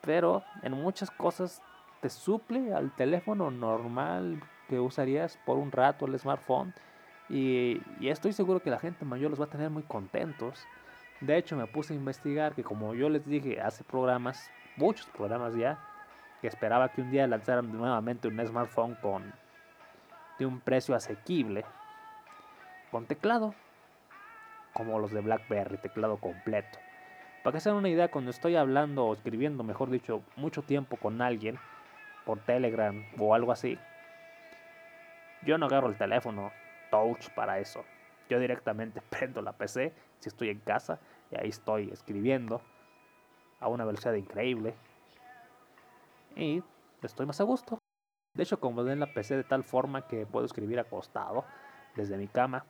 pero 0.00 0.42
en 0.62 0.72
muchas 0.72 1.10
cosas 1.10 1.62
te 2.00 2.08
suple 2.08 2.74
al 2.74 2.90
teléfono 2.92 3.50
normal 3.50 4.42
que 4.68 4.80
usarías 4.80 5.38
por 5.44 5.58
un 5.58 5.70
rato 5.70 6.06
el 6.06 6.18
smartphone 6.18 6.72
y, 7.28 7.80
estoy 8.00 8.32
seguro 8.32 8.60
que 8.60 8.70
la 8.70 8.80
gente 8.80 9.04
mayor 9.04 9.30
los 9.30 9.40
va 9.40 9.44
a 9.44 9.50
tener 9.50 9.70
muy 9.70 9.84
contentos. 9.84 10.66
De 11.20 11.36
hecho 11.36 11.56
me 11.56 11.66
puse 11.66 11.92
a 11.92 11.96
investigar 11.96 12.54
que 12.54 12.64
como 12.64 12.94
yo 12.94 13.08
les 13.08 13.24
dije 13.26 13.60
hace 13.60 13.84
programas, 13.84 14.50
muchos 14.76 15.06
programas 15.06 15.54
ya, 15.54 15.78
que 16.40 16.48
esperaba 16.48 16.90
que 16.90 17.02
un 17.02 17.10
día 17.10 17.26
lanzaran 17.26 17.70
nuevamente 17.70 18.28
un 18.28 18.46
smartphone 18.46 18.94
con 18.96 19.32
de 20.38 20.46
un 20.46 20.60
precio 20.60 20.94
asequible 20.94 21.64
con 22.90 23.06
teclado 23.06 23.54
como 24.72 24.98
los 24.98 25.10
de 25.10 25.20
BlackBerry, 25.20 25.76
teclado 25.78 26.16
completo. 26.16 26.78
Para 27.42 27.54
que 27.54 27.60
se 27.60 27.68
den 27.68 27.78
una 27.78 27.88
idea, 27.88 28.10
cuando 28.10 28.30
estoy 28.30 28.56
hablando 28.56 29.06
o 29.06 29.12
escribiendo, 29.12 29.62
mejor 29.64 29.90
dicho, 29.90 30.22
mucho 30.36 30.62
tiempo 30.62 30.96
con 30.96 31.20
alguien 31.22 31.58
por 32.24 32.38
Telegram 32.40 33.04
o 33.18 33.34
algo 33.34 33.52
así, 33.52 33.78
yo 35.42 35.58
no 35.58 35.66
agarro 35.66 35.88
el 35.88 35.96
teléfono 35.96 36.52
touch 36.90 37.30
para 37.30 37.58
eso. 37.58 37.84
Yo 38.28 38.38
directamente 38.38 39.00
prendo 39.10 39.42
la 39.42 39.52
PC 39.52 39.92
si 40.18 40.28
estoy 40.28 40.50
en 40.50 40.60
casa 40.60 41.00
y 41.30 41.36
ahí 41.36 41.48
estoy 41.48 41.90
escribiendo 41.90 42.60
a 43.58 43.68
una 43.68 43.84
velocidad 43.84 44.14
increíble 44.14 44.74
y 46.36 46.62
estoy 47.02 47.26
más 47.26 47.40
a 47.40 47.44
gusto. 47.44 47.78
De 48.34 48.42
hecho, 48.44 48.60
como 48.60 48.86
en 48.86 49.00
la 49.00 49.12
PC 49.12 49.36
de 49.36 49.44
tal 49.44 49.64
forma 49.64 50.06
que 50.06 50.26
puedo 50.26 50.46
escribir 50.46 50.78
acostado 50.78 51.44
desde 51.96 52.16
mi 52.16 52.28
cama, 52.28 52.64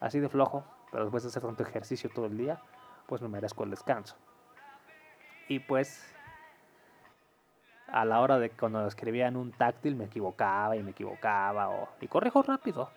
así 0.00 0.20
de 0.20 0.28
flojo, 0.28 0.64
pero 0.90 1.04
después 1.04 1.22
de 1.22 1.28
hacer 1.28 1.42
tanto 1.42 1.62
ejercicio 1.62 2.10
todo 2.10 2.26
el 2.26 2.36
día, 2.36 2.60
pues 3.06 3.22
me 3.22 3.28
merezco 3.28 3.64
el 3.64 3.70
descanso. 3.70 4.16
Y 5.48 5.60
pues 5.60 6.14
a 7.88 8.04
la 8.04 8.20
hora 8.20 8.38
de 8.38 8.50
cuando 8.50 8.86
escribía 8.86 9.28
en 9.28 9.36
un 9.36 9.52
táctil 9.52 9.94
me 9.94 10.04
equivocaba 10.06 10.76
y 10.76 10.82
me 10.82 10.90
equivocaba 10.90 11.70
y 12.00 12.08
corrijo 12.08 12.42
rápido. 12.42 12.90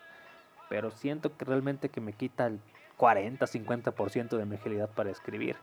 Pero 0.69 0.91
siento 0.91 1.37
que 1.37 1.45
realmente 1.45 1.89
que 1.89 2.01
me 2.01 2.13
quita 2.13 2.47
el 2.47 2.59
40-50% 2.97 4.37
de 4.37 4.45
mi 4.45 4.55
agilidad 4.55 4.89
para 4.89 5.11
escribir. 5.11 5.55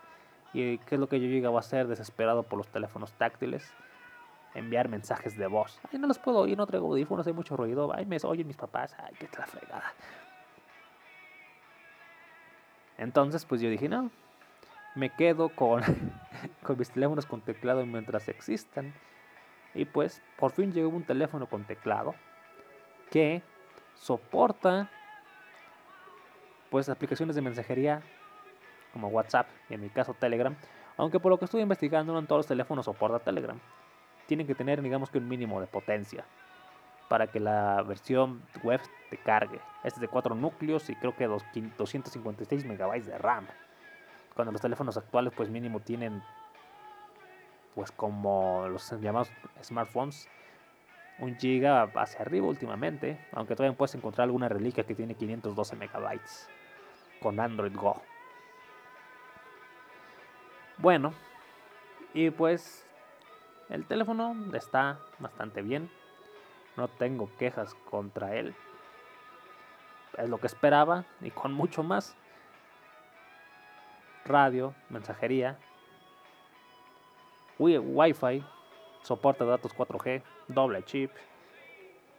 ¿Y 0.53 0.79
qué 0.79 0.95
es 0.95 1.01
lo 1.01 1.09
que 1.09 1.21
yo 1.21 1.27
llegaba 1.27 1.57
a 1.57 1.61
hacer 1.61 1.89
desesperado 1.89 2.45
por 2.45 2.59
los 2.59 2.69
teléfonos 2.69 3.13
táctiles? 3.13 3.75
Enviar 4.55 4.89
mensajes 4.89 5.37
de 5.37 5.47
voz. 5.47 5.81
Ay, 5.93 5.99
no 5.99 6.07
los 6.07 6.19
puedo 6.19 6.39
oír, 6.39 6.57
no 6.57 6.67
traigo 6.67 6.87
audífonos, 6.87 7.27
hay 7.27 7.33
mucho 7.33 7.57
ruido. 7.57 7.93
Ay, 7.95 8.07
me 8.07 8.19
oyen 8.23 8.47
mis 8.47 8.57
papás. 8.57 8.95
Ay, 8.99 9.15
qué 9.19 9.29
la 9.37 9.47
fregada. 9.47 9.93
Entonces, 12.99 13.45
pues 13.45 13.61
yo 13.61 13.69
dije, 13.69 13.89
no, 13.89 14.11
me 14.95 15.11
quedo 15.11 15.49
con, 15.49 15.83
con 16.63 16.79
mis 16.79 16.91
teléfonos 16.91 17.27
con 17.27 17.41
teclado 17.41 17.85
mientras 17.85 18.29
existan. 18.29 18.95
Y 19.75 19.85
pues 19.85 20.23
por 20.39 20.53
fin 20.53 20.73
llegó 20.73 20.89
un 20.89 21.05
teléfono 21.05 21.49
con 21.49 21.65
teclado 21.65 22.15
que 23.11 23.43
soporta 23.95 24.89
pues 26.71 26.89
aplicaciones 26.89 27.37
de 27.37 27.43
mensajería 27.43 28.03
como 28.93 29.09
WhatsApp 29.09 29.49
y 29.69 29.75
en 29.75 29.81
mi 29.81 29.91
caso 29.91 30.15
Telegram. 30.15 30.55
Aunque 30.97 31.19
por 31.19 31.31
lo 31.31 31.39
que 31.39 31.45
estoy 31.45 31.61
investigando 31.61 32.13
no 32.13 32.21
en 32.21 32.27
todos 32.27 32.41
los 32.41 32.47
teléfonos 32.47 32.85
soporta 32.85 33.19
Telegram. 33.19 33.59
Tienen 34.27 34.47
que 34.47 34.55
tener 34.55 34.83
digamos 34.83 35.11
que 35.11 35.19
un 35.19 35.29
mínimo 35.29 35.61
de 35.61 35.67
potencia 35.67 36.25
para 37.09 37.27
que 37.27 37.41
la 37.41 37.83
versión 37.83 38.43
web 38.63 38.81
te 39.11 39.19
cargue. 39.19 39.61
Este 39.85 39.99
es 39.99 40.01
de 40.01 40.09
4 40.09 40.35
núcleos 40.35 40.89
y 40.89 40.97
creo 40.97 41.15
que 41.15 41.27
256 41.27 42.65
megabytes 42.65 43.07
de 43.07 43.19
RAM 43.19 43.47
cuando 44.35 44.53
los 44.53 44.61
teléfonos 44.61 44.97
actuales 44.97 45.33
pues 45.35 45.49
mínimo 45.49 45.81
tienen 45.81 46.23
pues 47.75 47.91
como 47.93 48.67
los 48.69 48.91
llamados 49.01 49.31
smartphones 49.63 50.29
un 51.19 51.37
giga 51.37 51.83
hacia 51.95 52.21
arriba 52.21 52.47
últimamente 52.47 53.19
aunque 53.33 53.55
todavía 53.55 53.77
puedes 53.77 53.95
encontrar 53.95 54.25
alguna 54.25 54.49
reliquia 54.49 54.85
que 54.85 54.95
tiene 54.95 55.15
512 55.15 55.77
megabytes 55.77 56.49
con 57.21 57.39
Android 57.39 57.75
Go 57.75 58.01
bueno 60.79 61.13
y 62.13 62.31
pues 62.31 62.87
el 63.69 63.87
teléfono 63.87 64.37
está 64.55 64.99
bastante 65.19 65.63
bien 65.63 65.91
no 66.77 66.89
tengo 66.89 67.31
quejas 67.39 67.75
contra 67.91 68.35
él 68.37 68.55
es 70.19 70.29
lo 70.29 70.39
que 70.39 70.47
esperaba 70.47 71.05
y 71.21 71.31
con 71.31 71.53
mucho 71.53 71.83
más 71.83 72.17
radio, 74.25 74.75
mensajería, 74.89 75.59
Wi-Fi, 77.59 78.45
soporta 79.03 79.45
datos 79.45 79.75
4G, 79.75 80.23
doble 80.49 80.83
chip. 80.85 81.11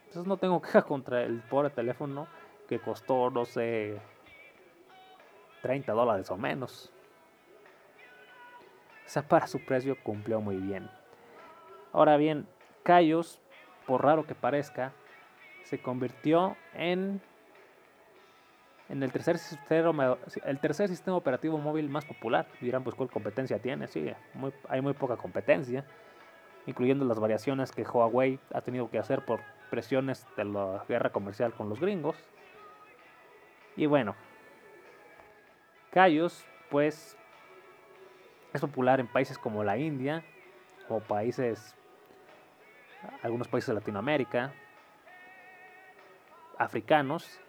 Entonces 0.06 0.28
no 0.28 0.38
tengo 0.38 0.62
queja 0.62 0.84
contra 0.84 1.24
el 1.24 1.42
pobre 1.42 1.70
teléfono 1.70 2.28
que 2.68 2.80
costó, 2.80 3.30
no 3.30 3.46
sé, 3.46 4.00
30 5.62 5.92
dólares 5.94 6.30
o 6.32 6.38
menos. 6.38 6.92
O 9.06 9.10
sea, 9.10 9.28
para 9.28 9.48
su 9.48 9.60
precio 9.60 9.98
cumplió 10.02 10.42
muy 10.42 10.58
bien. 10.58 10.90
Ahora 11.96 12.18
bien, 12.18 12.46
Kaios, 12.84 13.40
por 13.88 14.04
raro 14.04 14.28
que 14.28 14.36
parezca, 14.36 14.92
se 15.64 15.80
convirtió 15.80 16.58
en 16.74 17.22
en 18.90 19.02
el 19.02 19.14
tercer, 19.14 19.38
sistema, 19.38 20.18
el 20.44 20.60
tercer 20.60 20.90
sistema 20.90 21.16
operativo 21.16 21.58
móvil 21.58 21.90
más 21.90 22.04
popular. 22.04 22.48
Dirán, 22.60 22.84
pues, 22.84 22.98
¿cuál 22.98 23.10
competencia 23.10 23.60
tiene? 23.60 23.88
Sí, 23.88 24.12
hay 24.68 24.82
muy 24.82 24.94
poca 24.94 25.16
competencia, 25.16 25.86
incluyendo 26.66 27.06
las 27.06 27.18
variaciones 27.18 27.72
que 27.72 27.84
Huawei 27.84 28.40
ha 28.54 28.60
tenido 28.60 28.90
que 28.92 29.00
hacer 29.00 29.24
por 29.24 29.40
presiones 29.70 30.28
de 30.36 30.44
la 30.44 30.84
guerra 30.90 31.12
comercial 31.12 31.54
con 31.54 31.70
los 31.70 31.80
gringos. 31.80 32.18
Y 33.78 33.86
bueno, 33.86 34.16
Cayos, 35.92 36.46
pues, 36.70 37.16
es 38.52 38.60
popular 38.60 39.00
en 39.00 39.08
países 39.08 39.38
como 39.38 39.64
la 39.64 39.78
India, 39.78 40.26
o 40.90 41.00
países, 41.00 41.76
algunos 43.22 43.48
países 43.48 43.68
de 43.70 43.76
Latinoamérica, 43.76 44.54
africanos, 46.58 47.39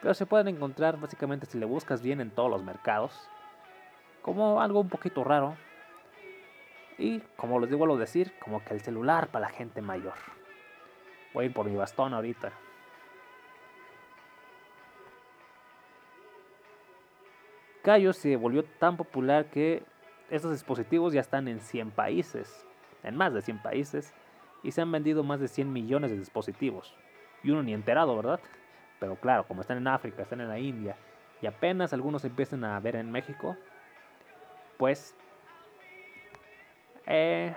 pero 0.00 0.14
se 0.14 0.26
pueden 0.26 0.48
encontrar 0.48 0.98
básicamente 0.98 1.46
si 1.46 1.58
le 1.58 1.66
buscas 1.66 2.02
bien 2.02 2.20
en 2.20 2.30
todos 2.30 2.50
los 2.50 2.62
mercados, 2.62 3.28
como 4.22 4.60
algo 4.60 4.80
un 4.80 4.88
poquito 4.88 5.24
raro. 5.24 5.56
Y 6.98 7.20
como 7.36 7.60
les 7.60 7.70
digo 7.70 7.92
a 7.92 7.98
decir, 7.98 8.32
como 8.40 8.64
que 8.64 8.74
el 8.74 8.80
celular 8.80 9.28
para 9.28 9.48
la 9.48 9.52
gente 9.52 9.82
mayor. 9.82 10.14
Voy 11.34 11.44
a 11.44 11.46
ir 11.48 11.52
por 11.52 11.66
mi 11.66 11.76
bastón 11.76 12.14
ahorita. 12.14 12.52
Cayo 17.82 18.12
se 18.12 18.34
volvió 18.36 18.64
tan 18.64 18.96
popular 18.96 19.46
que 19.46 19.84
estos 20.30 20.50
dispositivos 20.50 21.12
ya 21.12 21.20
están 21.20 21.46
en 21.46 21.60
100 21.60 21.92
países, 21.92 22.66
en 23.04 23.16
más 23.16 23.32
de 23.32 23.42
100 23.42 23.62
países, 23.62 24.12
y 24.66 24.72
se 24.72 24.82
han 24.82 24.90
vendido 24.90 25.22
más 25.22 25.38
de 25.38 25.46
100 25.46 25.72
millones 25.72 26.10
de 26.10 26.18
dispositivos. 26.18 26.92
Y 27.44 27.50
uno 27.52 27.62
ni 27.62 27.72
enterado, 27.72 28.16
¿verdad? 28.16 28.40
Pero 28.98 29.14
claro, 29.14 29.46
como 29.46 29.60
están 29.60 29.76
en 29.76 29.86
África, 29.86 30.22
están 30.22 30.40
en 30.40 30.48
la 30.48 30.58
India, 30.58 30.96
y 31.40 31.46
apenas 31.46 31.92
algunos 31.92 32.24
empiezan 32.24 32.64
a 32.64 32.80
ver 32.80 32.96
en 32.96 33.12
México, 33.12 33.56
pues... 34.76 35.14
Eh, 37.06 37.54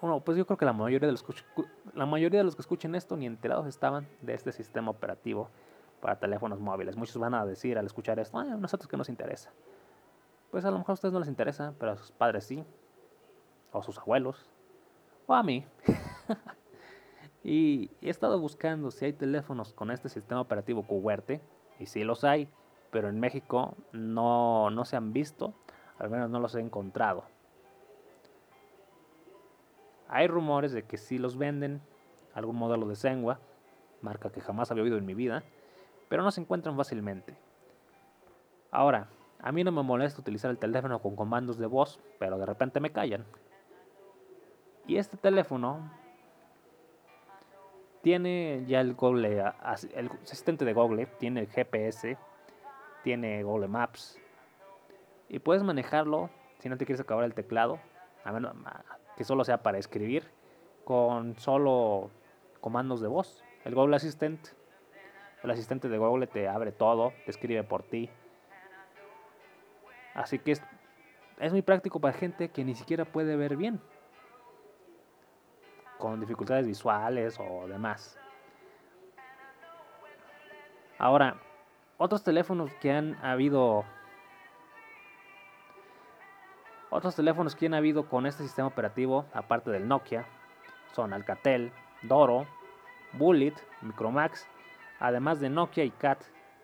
bueno, 0.00 0.20
pues 0.20 0.38
yo 0.38 0.46
creo 0.46 0.56
que 0.56 0.64
la 0.64 0.72
mayoría 0.72 1.06
de 1.06 1.12
los 1.12 1.24
la 1.92 2.06
mayoría 2.06 2.40
de 2.40 2.44
los 2.44 2.56
que 2.56 2.62
escuchen 2.62 2.94
esto 2.94 3.18
ni 3.18 3.26
enterados 3.26 3.66
estaban 3.66 4.08
de 4.22 4.32
este 4.32 4.52
sistema 4.52 4.90
operativo 4.90 5.50
para 6.00 6.18
teléfonos 6.18 6.60
móviles. 6.60 6.96
Muchos 6.96 7.18
van 7.18 7.34
a 7.34 7.44
decir 7.44 7.76
al 7.76 7.84
escuchar 7.84 8.18
esto, 8.18 8.38
a 8.38 8.44
nosotros 8.44 8.88
que 8.88 8.96
nos 8.96 9.10
interesa. 9.10 9.52
Pues 10.50 10.64
a 10.64 10.70
lo 10.70 10.78
mejor 10.78 10.92
a 10.92 10.94
ustedes 10.94 11.12
no 11.12 11.20
les 11.20 11.28
interesa, 11.28 11.74
pero 11.78 11.92
a 11.92 11.96
sus 11.96 12.10
padres 12.12 12.44
sí, 12.44 12.64
o 13.72 13.78
a 13.78 13.82
sus 13.82 13.98
abuelos, 13.98 14.48
o 15.26 15.34
a 15.34 15.42
mí. 15.42 15.66
y 17.44 17.90
he 18.00 18.10
estado 18.10 18.38
buscando 18.40 18.90
si 18.90 19.06
hay 19.06 19.12
teléfonos 19.12 19.72
con 19.72 19.90
este 19.90 20.08
sistema 20.08 20.40
operativo 20.40 20.86
QWERTY, 20.86 21.40
y 21.78 21.86
sí 21.86 22.04
los 22.04 22.24
hay, 22.24 22.48
pero 22.90 23.08
en 23.08 23.20
México 23.20 23.74
no, 23.92 24.70
no 24.70 24.84
se 24.84 24.96
han 24.96 25.12
visto, 25.12 25.54
al 25.98 26.10
menos 26.10 26.30
no 26.30 26.40
los 26.40 26.54
he 26.54 26.60
encontrado. 26.60 27.24
Hay 30.08 30.28
rumores 30.28 30.72
de 30.72 30.84
que 30.84 30.96
sí 30.96 31.18
los 31.18 31.36
venden, 31.36 31.80
algún 32.34 32.56
modelo 32.56 32.86
de 32.86 32.96
Sengua, 32.96 33.40
marca 34.02 34.30
que 34.30 34.40
jamás 34.40 34.70
había 34.70 34.84
oído 34.84 34.98
en 34.98 35.06
mi 35.06 35.14
vida, 35.14 35.42
pero 36.08 36.22
no 36.22 36.30
se 36.30 36.40
encuentran 36.40 36.76
fácilmente. 36.76 37.36
Ahora, 38.70 39.08
a 39.40 39.52
mí 39.52 39.64
no 39.64 39.72
me 39.72 39.82
molesta 39.82 40.20
utilizar 40.20 40.50
el 40.50 40.58
teléfono 40.58 41.00
con 41.00 41.16
comandos 41.16 41.58
de 41.58 41.66
voz, 41.66 41.98
pero 42.18 42.38
de 42.38 42.46
repente 42.46 42.80
me 42.80 42.90
callan. 42.90 43.24
Y 44.86 44.96
este 44.96 45.16
teléfono 45.16 45.90
tiene 48.02 48.64
ya 48.66 48.80
el 48.80 48.94
Google, 48.94 49.52
el 49.94 50.10
asistente 50.22 50.64
de 50.64 50.72
Google, 50.72 51.06
tiene 51.18 51.40
el 51.40 51.48
GPS, 51.48 52.16
tiene 53.02 53.42
Google 53.42 53.68
Maps 53.68 54.20
y 55.28 55.40
puedes 55.40 55.62
manejarlo 55.62 56.30
si 56.58 56.68
no 56.68 56.76
te 56.76 56.86
quieres 56.86 57.00
acabar 57.00 57.24
el 57.24 57.34
teclado, 57.34 57.80
a 58.24 58.32
menos 58.32 58.54
que 59.16 59.24
solo 59.24 59.44
sea 59.44 59.62
para 59.62 59.78
escribir, 59.78 60.30
con 60.84 61.36
solo 61.36 62.10
comandos 62.60 63.00
de 63.00 63.08
voz. 63.08 63.42
El 63.64 63.74
Google 63.74 63.96
Assistant 63.96 64.48
el 65.46 65.52
asistente 65.52 65.88
de 65.88 65.98
Google 65.98 66.26
te 66.26 66.48
abre 66.48 66.72
todo, 66.72 67.12
te 67.24 67.30
escribe 67.30 67.62
por 67.62 67.84
ti. 67.84 68.10
Así 70.14 70.38
que 70.40 70.52
es, 70.52 70.62
es 71.38 71.52
muy 71.52 71.62
práctico 71.62 72.00
para 72.00 72.14
gente 72.14 72.48
que 72.48 72.64
ni 72.64 72.74
siquiera 72.74 73.04
puede 73.04 73.36
ver 73.36 73.56
bien. 73.56 73.80
Con 76.06 76.20
dificultades 76.20 76.68
visuales 76.68 77.36
o 77.40 77.66
demás. 77.66 78.16
Ahora, 80.98 81.36
otros 81.98 82.22
teléfonos 82.22 82.72
que 82.74 82.92
han 82.92 83.16
habido 83.24 83.84
otros 86.90 87.16
teléfonos 87.16 87.56
que 87.56 87.66
han 87.66 87.74
habido 87.74 88.08
con 88.08 88.24
este 88.24 88.44
sistema 88.44 88.68
operativo, 88.68 89.26
aparte 89.34 89.72
del 89.72 89.88
Nokia, 89.88 90.24
son 90.92 91.12
Alcatel, 91.12 91.72
Doro, 92.02 92.46
Bullet, 93.14 93.54
Micromax 93.82 94.46
además 95.00 95.40
de 95.40 95.50
Nokia 95.50 95.82
y 95.82 95.90
Cat, 95.90 96.22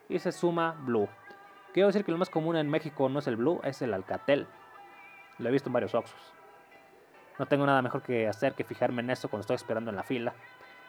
y 0.09 0.21
se 0.21 0.31
suma 0.31 0.77
Blue. 0.85 1.09
Quiero 1.73 1.89
decir 1.89 2.05
que 2.05 2.13
lo 2.13 2.19
más 2.19 2.31
común 2.31 2.55
en 2.55 2.71
México 2.71 3.09
no 3.09 3.19
es 3.19 3.27
el 3.27 3.35
Blue, 3.35 3.61
es 3.65 3.83
el 3.83 3.93
Alcatel. 3.93 4.47
Lo 5.39 5.49
he 5.49 5.53
visto 5.53 5.69
en 5.69 5.73
varios 5.73 5.97
Oxos. 5.97 6.33
No 7.43 7.47
tengo 7.47 7.67
nada 7.67 7.83
mejor 7.83 8.03
que 8.03 8.29
hacer 8.29 8.55
que 8.55 8.63
fijarme 8.63 9.03
en 9.03 9.11
eso 9.11 9.29
cuando 9.29 9.41
estoy 9.41 9.57
esperando 9.57 9.91
en 9.91 9.97
la 9.97 10.05
fila, 10.05 10.33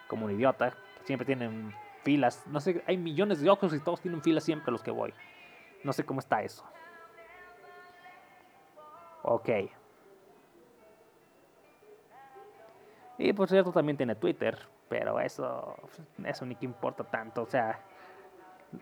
como 0.07 0.25
un 0.25 0.33
idiota. 0.33 0.71
Siempre 1.03 1.25
tienen 1.25 1.73
filas. 2.03 2.45
No 2.45 2.59
sé, 2.59 2.83
hay 2.85 2.95
millones 2.95 3.41
de 3.41 3.49
Oxos 3.49 3.73
y 3.73 3.79
todos 3.79 4.01
tienen 4.01 4.21
filas 4.21 4.43
siempre 4.43 4.71
los 4.71 4.83
que 4.83 4.91
voy. 4.91 5.15
No 5.83 5.91
sé 5.93 6.05
cómo 6.05 6.19
está 6.19 6.43
eso. 6.43 6.63
Ok. 9.23 9.49
Y 13.17 13.33
por 13.33 13.49
cierto 13.49 13.71
también 13.71 13.97
tiene 13.97 14.13
Twitter, 14.13 14.59
pero 14.87 15.19
eso, 15.19 15.75
eso 16.23 16.45
ni 16.45 16.53
que 16.53 16.67
importa 16.67 17.03
tanto. 17.03 17.41
O 17.41 17.47
sea, 17.47 17.79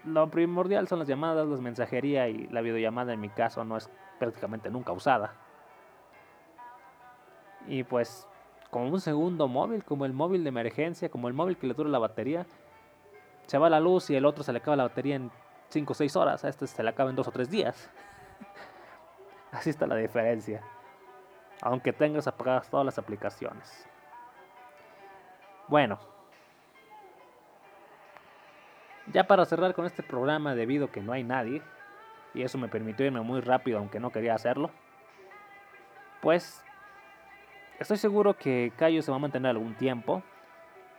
lo 0.03 0.29
primordial 0.29 0.89
son 0.89 0.99
las 0.99 1.07
llamadas, 1.07 1.47
la 1.47 1.55
mensajería 1.61 2.27
y 2.27 2.47
la 2.47 2.59
videollamada 2.59 3.13
en 3.13 3.21
mi 3.21 3.29
caso 3.29 3.63
no 3.63 3.77
es 3.77 3.89
prácticamente 4.19 4.69
nunca 4.69 4.91
usada. 4.91 5.50
Y 7.67 7.83
pues 7.83 8.27
como 8.69 8.87
un 8.87 9.01
segundo 9.01 9.47
móvil, 9.47 9.83
como 9.83 10.05
el 10.05 10.13
móvil 10.13 10.43
de 10.43 10.49
emergencia, 10.49 11.09
como 11.09 11.27
el 11.27 11.33
móvil 11.33 11.57
que 11.57 11.67
le 11.67 11.73
dura 11.73 11.89
la 11.89 11.99
batería, 11.99 12.45
se 13.45 13.57
va 13.57 13.69
la 13.69 13.79
luz 13.79 14.09
y 14.09 14.15
el 14.15 14.25
otro 14.25 14.43
se 14.43 14.53
le 14.53 14.59
acaba 14.59 14.77
la 14.77 14.83
batería 14.83 15.15
en 15.15 15.31
5 15.69 15.91
o 15.91 15.95
6 15.95 16.15
horas, 16.15 16.43
a 16.43 16.49
este 16.49 16.67
se 16.67 16.81
le 16.83 16.89
acaba 16.89 17.09
en 17.09 17.15
2 17.15 17.27
o 17.27 17.31
3 17.31 17.49
días. 17.49 17.89
Así 19.51 19.69
está 19.69 19.85
la 19.87 19.95
diferencia. 19.95 20.61
Aunque 21.61 21.93
tengas 21.93 22.27
apagadas 22.27 22.69
todas 22.69 22.85
las 22.85 22.97
aplicaciones. 22.97 23.87
Bueno, 25.67 25.99
ya 29.07 29.27
para 29.27 29.45
cerrar 29.45 29.73
con 29.73 29.85
este 29.85 30.03
programa, 30.03 30.55
debido 30.55 30.85
a 30.85 30.91
que 30.91 31.01
no 31.01 31.11
hay 31.11 31.23
nadie, 31.23 31.61
y 32.33 32.43
eso 32.43 32.57
me 32.57 32.69
permitió 32.69 33.05
irme 33.05 33.21
muy 33.21 33.41
rápido 33.41 33.79
aunque 33.79 33.99
no 33.99 34.11
quería 34.11 34.33
hacerlo, 34.33 34.71
pues 36.21 36.63
estoy 37.81 37.97
seguro 37.97 38.37
que 38.37 38.71
Cayos 38.77 39.05
se 39.05 39.11
va 39.11 39.17
a 39.17 39.19
mantener 39.19 39.49
algún 39.49 39.75
tiempo. 39.75 40.23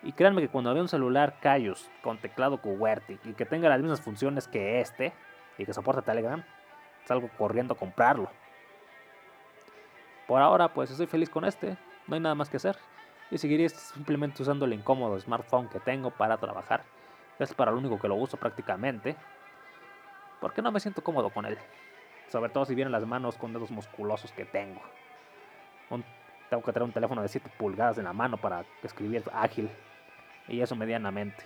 Y 0.02 0.12
créanme 0.12 0.42
que 0.42 0.48
cuando 0.48 0.72
vea 0.74 0.82
un 0.82 0.88
celular 0.88 1.38
Cayos 1.40 1.88
con 2.02 2.18
teclado 2.18 2.60
QWERTY 2.60 3.20
y 3.24 3.34
que 3.34 3.46
tenga 3.46 3.68
las 3.68 3.80
mismas 3.80 4.00
funciones 4.00 4.48
que 4.48 4.80
este 4.80 5.12
y 5.58 5.64
que 5.64 5.72
soporte 5.72 6.02
Telegram, 6.02 6.42
salgo 7.04 7.30
corriendo 7.38 7.74
a 7.74 7.76
comprarlo. 7.76 8.28
Por 10.26 10.42
ahora, 10.42 10.68
pues 10.68 10.90
estoy 10.90 11.06
feliz 11.06 11.30
con 11.30 11.44
este, 11.44 11.76
no 12.08 12.14
hay 12.14 12.20
nada 12.20 12.34
más 12.34 12.48
que 12.48 12.56
hacer 12.56 12.76
y 13.30 13.38
seguiré 13.38 13.68
simplemente 13.68 14.42
usando 14.42 14.64
el 14.64 14.72
incómodo 14.72 15.18
smartphone 15.20 15.68
que 15.68 15.78
tengo 15.78 16.10
para 16.10 16.36
trabajar. 16.36 16.82
Es 17.38 17.54
para 17.54 17.70
lo 17.70 17.78
único 17.78 17.98
que 17.98 18.08
lo 18.08 18.16
uso 18.16 18.36
prácticamente. 18.36 19.16
Porque 20.40 20.62
no 20.62 20.72
me 20.72 20.80
siento 20.80 21.04
cómodo 21.04 21.30
con 21.30 21.46
él. 21.46 21.56
Sobre 22.28 22.50
todo 22.50 22.64
si 22.64 22.74
vienen 22.74 22.92
las 22.92 23.06
manos 23.06 23.36
con 23.36 23.52
dedos 23.52 23.70
musculosos 23.70 24.32
que 24.32 24.44
tengo. 24.44 24.82
Tengo 26.52 26.62
que 26.62 26.72
tener 26.74 26.84
un 26.84 26.92
teléfono 26.92 27.22
de 27.22 27.28
7 27.28 27.50
pulgadas 27.56 27.96
en 27.96 28.04
la 28.04 28.12
mano 28.12 28.36
para 28.36 28.66
escribir 28.82 29.24
ágil. 29.32 29.70
Y 30.48 30.60
eso 30.60 30.76
medianamente. 30.76 31.42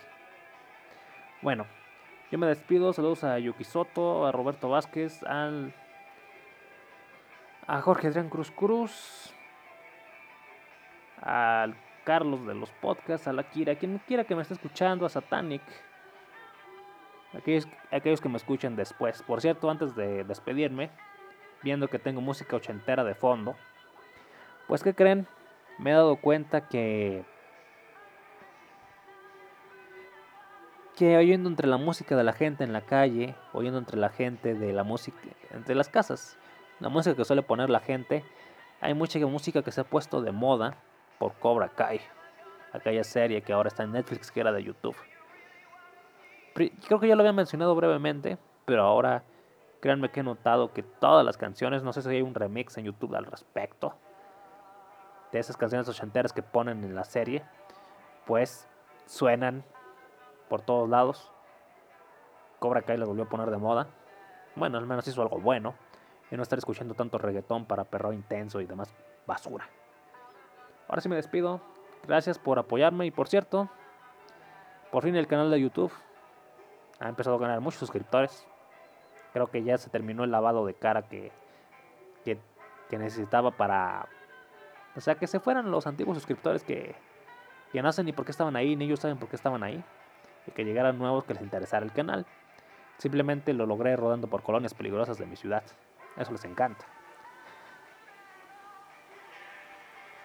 Bueno, 1.43 1.65
yo 2.33 2.39
me 2.39 2.49
despido. 2.49 2.93
Saludos 2.93 3.23
a 3.23 3.39
Yuki 3.39 3.63
Soto, 3.63 4.27
a 4.27 4.33
Roberto 4.33 4.69
Vázquez, 4.69 5.23
al, 5.23 5.73
a 7.69 7.81
Jorge 7.83 8.09
Adrián 8.09 8.29
Cruz 8.29 8.51
Cruz, 8.51 9.33
al 11.23 11.77
Carlos 12.03 12.45
de 12.45 12.57
los 12.57 12.73
podcasts, 12.73 13.29
a 13.29 13.33
la 13.33 13.45
Kira, 13.45 13.75
a 13.75 13.77
quien 13.77 13.99
quiera 14.09 14.25
que 14.25 14.35
me 14.35 14.43
esté 14.43 14.55
escuchando, 14.55 15.07
a 15.07 15.09
Satanic, 15.09 15.63
aquellos, 17.33 17.69
aquellos 17.93 18.21
que 18.21 18.29
me 18.29 18.39
escuchen 18.39 18.75
después. 18.75 19.23
Por 19.23 19.41
cierto, 19.41 19.71
antes 19.71 19.95
de 19.95 20.25
despedirme, 20.25 20.91
viendo 21.63 21.87
que 21.87 22.01
tengo 22.01 22.21
música 22.21 22.57
ochentera 22.57 23.05
de 23.05 23.15
fondo, 23.15 23.55
pues 24.67 24.83
que 24.83 24.95
creen? 24.95 25.27
Me 25.79 25.91
he 25.91 25.95
dado 25.95 26.17
cuenta 26.17 26.69
que 26.69 27.25
que 30.97 31.17
oyendo 31.19 31.51
entre 31.51 31.69
la 31.69 31.77
música 31.77 32.17
de 32.17 32.25
la 32.25 32.33
gente 32.33 32.65
en 32.65 32.73
la 32.73 32.81
calle, 32.81 33.35
oyendo 33.53 33.79
entre 33.79 33.99
la 33.99 34.09
gente 34.09 34.55
de 34.55 34.73
la 34.73 34.83
música, 34.83 35.19
entre 35.51 35.75
las 35.75 35.91
casas, 35.91 36.39
la 36.81 36.89
música 36.89 37.15
que 37.15 37.25
suele 37.25 37.43
poner 37.43 37.69
la 37.69 37.81
gente, 37.81 38.25
hay 38.81 38.95
mucha 38.95 39.19
música 39.27 39.63
que 39.63 39.71
se 39.73 39.83
ha 39.83 39.85
puesto 39.85 40.23
de 40.23 40.33
moda 40.33 40.79
por 41.19 41.35
Cobra 41.35 41.69
Kai, 41.69 42.01
aquella 42.73 43.05
serie 43.05 43.43
que 43.43 43.53
ahora 43.53 43.69
está 43.69 43.83
en 43.83 43.93
Netflix 43.93 44.31
que 44.31 44.41
era 44.41 44.53
de 44.53 44.65
YouTube. 44.65 44.97
Creo 46.55 46.99
que 46.99 47.09
ya 47.09 47.15
lo 47.15 47.21
había 47.21 47.35
mencionado 47.35 47.75
brevemente, 47.75 48.39
pero 48.65 48.83
ahora 48.83 49.23
créanme 49.81 50.09
que 50.11 50.21
he 50.21 50.23
notado 50.23 50.73
que 50.73 50.83
todas 50.83 51.27
las 51.27 51.37
canciones, 51.37 51.83
no 51.83 51.93
sé 51.93 52.01
si 52.01 52.09
hay 52.09 52.23
un 52.23 52.35
remix 52.35 52.79
en 52.79 52.87
YouTube 52.87 53.15
al 53.15 53.27
respecto, 53.27 53.95
de 55.33 55.39
esas 55.39 55.57
canciones 55.57 55.89
ochenteras 55.89 56.33
que 56.33 56.43
ponen 56.43 56.85
en 56.85 56.95
la 56.95 57.05
serie, 57.05 57.45
pues 58.27 58.69
suenan 59.07 59.65
por 60.49 60.63
todos 60.63 60.89
lados. 60.89 61.33
Cobra 62.59 62.83
Kai 62.83 62.97
las 62.97 63.09
volvió 63.09 63.25
a 63.25 63.29
poner 63.29 63.51
de 63.51 63.59
moda. 63.59 63.89
Bueno, 64.55 64.79
al 64.79 64.87
menos 64.87 65.07
hizo 65.07 65.23
algo 65.23 65.39
bueno. 65.39 65.75
Y 66.31 66.37
no 66.37 66.43
estar 66.43 66.59
escuchando 66.59 66.95
tanto 66.95 67.19
reggaetón 67.19 67.67
para 67.67 67.85
perro 67.85 68.13
intenso 68.13 68.61
y 68.61 68.67
demás 68.67 68.93
basura. 69.27 69.69
Ahora 70.89 71.01
sí 71.01 71.09
me 71.09 71.17
despido. 71.17 71.61
Gracias 72.07 72.39
por 72.39 72.59
apoyarme. 72.59 73.07
Y 73.07 73.11
por 73.11 73.29
cierto, 73.29 73.69
por 74.91 75.05
fin 75.05 75.15
el 75.17 75.27
canal 75.27 75.51
de 75.51 75.61
YouTube 75.61 75.93
ha 77.01 77.09
empezado 77.09 77.37
a 77.37 77.39
ganar 77.39 77.61
muchos 77.61 77.81
suscriptores. 77.81 78.47
Creo 79.33 79.49
que 79.49 79.63
ya 79.63 79.77
se 79.77 79.91
terminó 79.91 80.25
el 80.25 80.31
lavado 80.31 80.65
de 80.65 80.75
cara 80.75 81.03
que, 81.03 81.31
que, 82.25 82.39
necesitaba 82.99 83.51
para... 83.51 84.09
O 84.97 85.01
sea, 85.01 85.17
que 85.17 85.27
se 85.27 85.41
fueran 85.41 85.71
los 85.71 85.87
antiguos 85.87 86.17
suscriptores 86.17 86.65
que, 86.65 86.95
que 87.73 87.83
no 87.83 87.93
saben 87.93 88.07
ni 88.07 88.13
por 88.13 88.25
qué 88.25 88.31
estaban 88.31 88.57
ahí, 88.57 88.77
ni 88.77 88.87
ellos 88.87 89.01
saben 89.01 89.19
por 89.19 89.29
qué 89.29 89.37
estaban 89.37 89.63
ahí. 89.63 89.85
Y 90.47 90.53
que 90.53 90.65
llegaran 90.65 90.99
nuevos 90.99 91.25
que 91.25 91.35
les 91.35 91.43
interesara 91.43 91.85
el 91.85 91.93
canal. 91.93 92.25
Simplemente 92.99 93.53
lo 93.53 93.67
logré 93.67 93.95
rodando 93.97 94.29
por 94.29 94.43
colonias 94.43 94.75
peligrosas 94.75 95.19
de 95.19 95.27
mi 95.27 95.37
ciudad. 95.37 95.63
Eso 96.17 96.33
les 96.33 96.45
encanta. 96.45 96.87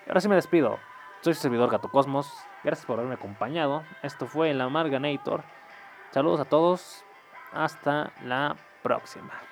Ahora 0.07 0.21
sí 0.21 0.29
me 0.29 0.35
despido. 0.35 0.79
Soy 1.21 1.33
su 1.33 1.41
servidor 1.41 1.69
Gato 1.69 1.89
Cosmos. 1.89 2.31
Gracias 2.63 2.85
por 2.85 2.97
haberme 2.97 3.15
acompañado. 3.15 3.83
Esto 4.03 4.25
fue 4.25 4.51
el 4.51 4.61
Amarganator. 4.61 5.43
Saludos 6.11 6.39
a 6.39 6.45
todos. 6.45 7.03
Hasta 7.51 8.13
la 8.23 8.55
próxima. 8.81 9.50